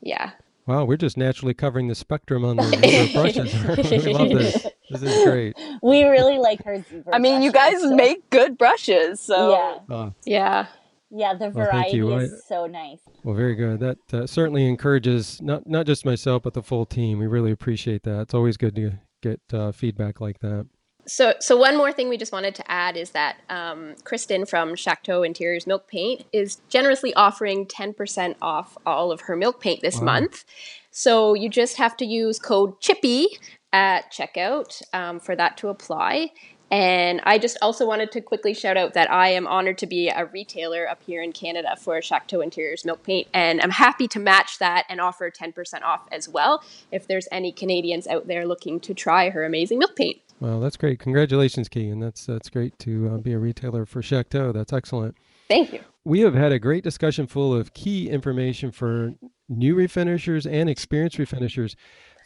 Yeah. 0.00 0.32
Wow, 0.66 0.84
we're 0.84 0.96
just 0.96 1.16
naturally 1.16 1.54
covering 1.54 1.86
the 1.86 1.94
spectrum 1.94 2.44
on 2.44 2.56
the 2.56 3.10
brushes. 3.14 4.02
we 4.04 4.12
love 4.12 4.30
this. 4.30 4.66
This 4.90 5.02
is 5.02 5.24
great. 5.24 5.56
We 5.82 6.04
really 6.04 6.38
like 6.38 6.64
her. 6.64 6.84
I 7.12 7.18
mean, 7.18 7.42
you 7.42 7.52
guys 7.52 7.80
so. 7.80 7.94
make 7.94 8.28
good 8.30 8.56
brushes, 8.56 9.20
so 9.20 9.50
yeah, 9.50 9.94
uh, 9.94 10.10
yeah, 10.24 10.66
yeah. 11.10 11.34
The 11.34 11.50
variety 11.50 12.02
well, 12.02 12.20
is 12.20 12.32
I, 12.32 12.48
so 12.48 12.66
nice. 12.66 13.00
Well, 13.22 13.34
very 13.34 13.54
good. 13.54 13.80
That 13.80 14.14
uh, 14.14 14.26
certainly 14.26 14.66
encourages 14.66 15.42
not 15.42 15.66
not 15.66 15.84
just 15.84 16.06
myself, 16.06 16.42
but 16.42 16.54
the 16.54 16.62
full 16.62 16.86
team. 16.86 17.18
We 17.18 17.26
really 17.26 17.50
appreciate 17.50 18.04
that. 18.04 18.20
It's 18.22 18.34
always 18.34 18.56
good 18.56 18.74
to 18.76 18.92
get 19.20 19.40
uh, 19.52 19.72
feedback 19.72 20.22
like 20.22 20.38
that. 20.38 20.66
So, 21.06 21.34
so 21.40 21.56
one 21.56 21.76
more 21.76 21.92
thing 21.92 22.08
we 22.08 22.16
just 22.16 22.32
wanted 22.32 22.54
to 22.56 22.70
add 22.70 22.96
is 22.96 23.10
that 23.10 23.36
um, 23.50 23.94
Kristen 24.04 24.46
from 24.46 24.74
Chateau 24.74 25.22
Interiors 25.22 25.66
Milk 25.66 25.86
Paint 25.86 26.24
is 26.32 26.60
generously 26.68 27.12
offering 27.14 27.66
10% 27.66 28.36
off 28.40 28.78
all 28.86 29.12
of 29.12 29.22
her 29.22 29.36
milk 29.36 29.60
paint 29.60 29.82
this 29.82 29.98
wow. 29.98 30.04
month. 30.04 30.44
So 30.90 31.34
you 31.34 31.48
just 31.48 31.76
have 31.76 31.96
to 31.98 32.06
use 32.06 32.38
code 32.38 32.80
CHIPPY 32.80 33.26
at 33.72 34.12
checkout 34.12 34.80
um, 34.92 35.18
for 35.18 35.36
that 35.36 35.56
to 35.58 35.68
apply. 35.68 36.30
And 36.70 37.20
I 37.24 37.38
just 37.38 37.58
also 37.60 37.86
wanted 37.86 38.10
to 38.12 38.20
quickly 38.20 38.54
shout 38.54 38.76
out 38.76 38.94
that 38.94 39.10
I 39.10 39.28
am 39.28 39.46
honored 39.46 39.78
to 39.78 39.86
be 39.86 40.08
a 40.08 40.24
retailer 40.26 40.88
up 40.88 41.02
here 41.04 41.22
in 41.22 41.32
Canada 41.32 41.76
for 41.78 42.00
Chateau 42.00 42.40
Interiors 42.40 42.84
Milk 42.84 43.02
Paint, 43.02 43.28
and 43.32 43.60
I'm 43.60 43.70
happy 43.70 44.08
to 44.08 44.18
match 44.18 44.58
that 44.58 44.84
and 44.88 45.00
offer 45.00 45.30
10% 45.30 45.82
off 45.82 46.08
as 46.10 46.28
well 46.28 46.64
if 46.90 47.06
there's 47.06 47.28
any 47.30 47.52
Canadians 47.52 48.06
out 48.08 48.26
there 48.26 48.46
looking 48.46 48.80
to 48.80 48.94
try 48.94 49.30
her 49.30 49.44
amazing 49.44 49.78
milk 49.78 49.94
paint. 49.94 50.20
Well, 50.44 50.60
that's 50.60 50.76
great. 50.76 50.98
Congratulations, 50.98 51.70
Keegan. 51.70 52.00
That's 52.00 52.26
that's 52.26 52.50
great 52.50 52.78
to 52.80 53.12
uh, 53.14 53.16
be 53.16 53.32
a 53.32 53.38
retailer 53.38 53.86
for 53.86 54.02
Chateau. 54.02 54.52
That's 54.52 54.74
excellent. 54.74 55.16
Thank 55.48 55.72
you. 55.72 55.80
We 56.04 56.20
have 56.20 56.34
had 56.34 56.52
a 56.52 56.58
great 56.58 56.84
discussion 56.84 57.26
full 57.26 57.54
of 57.54 57.72
key 57.72 58.10
information 58.10 58.70
for 58.70 59.14
new 59.48 59.74
refinishers 59.74 60.44
and 60.50 60.68
experienced 60.68 61.16
refinishers. 61.16 61.76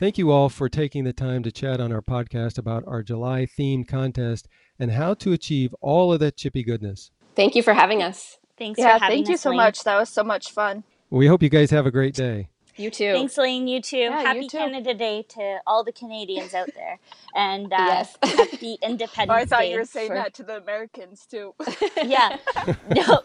Thank 0.00 0.18
you 0.18 0.32
all 0.32 0.48
for 0.48 0.68
taking 0.68 1.04
the 1.04 1.12
time 1.12 1.44
to 1.44 1.52
chat 1.52 1.80
on 1.80 1.92
our 1.92 2.02
podcast 2.02 2.58
about 2.58 2.82
our 2.88 3.04
July 3.04 3.46
themed 3.46 3.86
contest 3.86 4.48
and 4.80 4.90
how 4.90 5.14
to 5.14 5.32
achieve 5.32 5.72
all 5.80 6.12
of 6.12 6.18
that 6.18 6.36
chippy 6.36 6.64
goodness. 6.64 7.12
Thank 7.36 7.54
you 7.54 7.62
for 7.62 7.72
having 7.72 8.02
us. 8.02 8.38
Thanks 8.58 8.80
Yeah, 8.80 8.98
for 8.98 9.04
having 9.04 9.18
thank 9.18 9.28
you 9.28 9.36
so 9.36 9.50
Lane. 9.50 9.58
much. 9.58 9.84
That 9.84 9.96
was 9.96 10.08
so 10.08 10.24
much 10.24 10.50
fun. 10.50 10.82
We 11.08 11.28
hope 11.28 11.40
you 11.40 11.48
guys 11.50 11.70
have 11.70 11.86
a 11.86 11.92
great 11.92 12.14
day. 12.16 12.48
You 12.78 12.90
too. 12.90 13.12
Thanks, 13.12 13.36
Lane. 13.36 13.66
You 13.68 13.82
too. 13.82 13.96
Yeah, 13.98 14.20
you 14.20 14.26
happy 14.26 14.48
too. 14.48 14.58
Canada 14.58 14.94
Day 14.94 15.24
to 15.30 15.58
all 15.66 15.82
the 15.84 15.92
Canadians 15.92 16.54
out 16.54 16.70
there, 16.74 16.98
and 17.34 17.72
uh, 17.72 17.76
Yes. 17.76 18.16
happy 18.22 18.78
Independence 18.82 19.30
Oh, 19.30 19.34
I 19.34 19.44
thought 19.44 19.60
Day. 19.60 19.72
you 19.72 19.78
were 19.78 19.84
saying 19.84 20.08
for- 20.08 20.14
that 20.14 20.32
to 20.34 20.42
the 20.44 20.56
Americans 20.58 21.26
too. 21.30 21.54
Yeah. 22.04 22.38
No. 22.94 23.22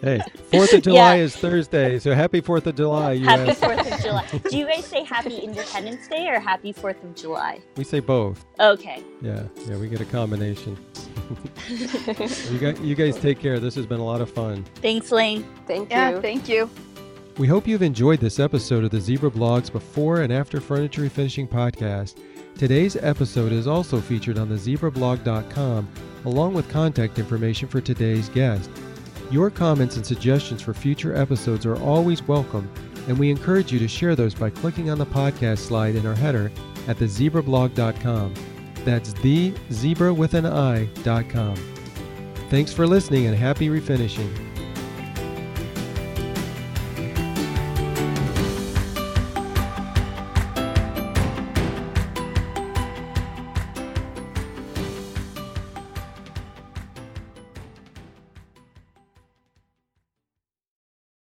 Hey, 0.00 0.20
Fourth 0.52 0.72
of 0.74 0.82
July 0.82 1.16
Yeah. 1.16 1.22
is 1.24 1.34
Thursday, 1.34 1.98
so 1.98 2.14
happy 2.14 2.40
Fourth 2.40 2.66
of 2.68 2.76
July, 2.76 3.16
happy 3.18 3.52
Fourth 3.54 3.92
of 3.92 4.00
July. 4.00 4.24
Do 4.48 4.56
you 4.56 4.64
guys 4.64 4.84
say 4.84 5.02
Happy 5.02 5.38
Independence 5.38 6.06
Day 6.06 6.28
or 6.28 6.38
Happy 6.38 6.70
Fourth 6.72 7.02
of 7.02 7.16
July? 7.16 7.60
we 7.76 7.82
say 7.82 7.98
both. 7.98 8.44
Okay. 8.60 9.02
Yeah, 9.20 9.42
yeah, 9.66 9.76
we 9.76 9.88
get 9.88 10.00
a 10.00 10.04
combination. 10.04 10.76
you, 11.68 12.58
guys, 12.60 12.80
you 12.80 12.94
guys 12.94 13.16
take 13.18 13.40
care. 13.40 13.58
This 13.58 13.74
has 13.74 13.86
been 13.86 13.98
a 13.98 14.04
lot 14.04 14.20
of 14.20 14.30
fun. 14.30 14.64
Thanks, 14.76 15.10
Lane. 15.10 15.44
Thank 15.66 15.90
yeah, 15.90 16.10
you. 16.10 16.20
thank 16.20 16.48
you. 16.48 16.70
We 17.38 17.46
hope 17.46 17.68
you've 17.68 17.82
enjoyed 17.82 18.18
this 18.18 18.40
episode 18.40 18.82
of 18.82 18.90
the 18.90 18.98
Zibra 18.98 19.30
Blogs 19.30 19.70
Before 19.70 20.22
and 20.22 20.32
After 20.32 20.60
Furniture 20.60 21.02
Refinishing 21.02 21.48
podcast. 21.48 22.16
Today's 22.56 22.96
episode 22.96 23.52
is 23.52 23.68
also 23.68 24.00
featured 24.00 24.38
on 24.38 24.48
the 24.48 24.56
zibrablog.com 24.56 25.88
along 26.24 26.54
with 26.54 26.68
contact 26.68 27.16
information 27.16 27.68
for 27.68 27.80
today's 27.80 28.28
guest. 28.28 28.68
Your 29.30 29.50
comments 29.50 29.94
and 29.94 30.04
suggestions 30.04 30.62
for 30.62 30.74
future 30.74 31.14
episodes 31.14 31.64
are 31.64 31.80
always 31.80 32.26
welcome, 32.26 32.68
and 33.06 33.16
we 33.16 33.30
encourage 33.30 33.72
you 33.72 33.78
to 33.78 33.86
share 33.86 34.16
those 34.16 34.34
by 34.34 34.50
clicking 34.50 34.90
on 34.90 34.98
the 34.98 35.06
podcast 35.06 35.58
slide 35.58 35.94
in 35.94 36.06
our 36.06 36.16
header 36.16 36.50
at 36.88 36.96
thezibrablog.com. 36.96 38.34
That's 38.84 39.12
the 39.12 39.54
zebra 39.70 40.12
with 40.12 40.34
an 40.34 40.44
i.com. 40.44 41.54
Thanks 42.50 42.72
for 42.72 42.84
listening 42.84 43.26
and 43.26 43.36
happy 43.36 43.68
refinishing. 43.68 44.47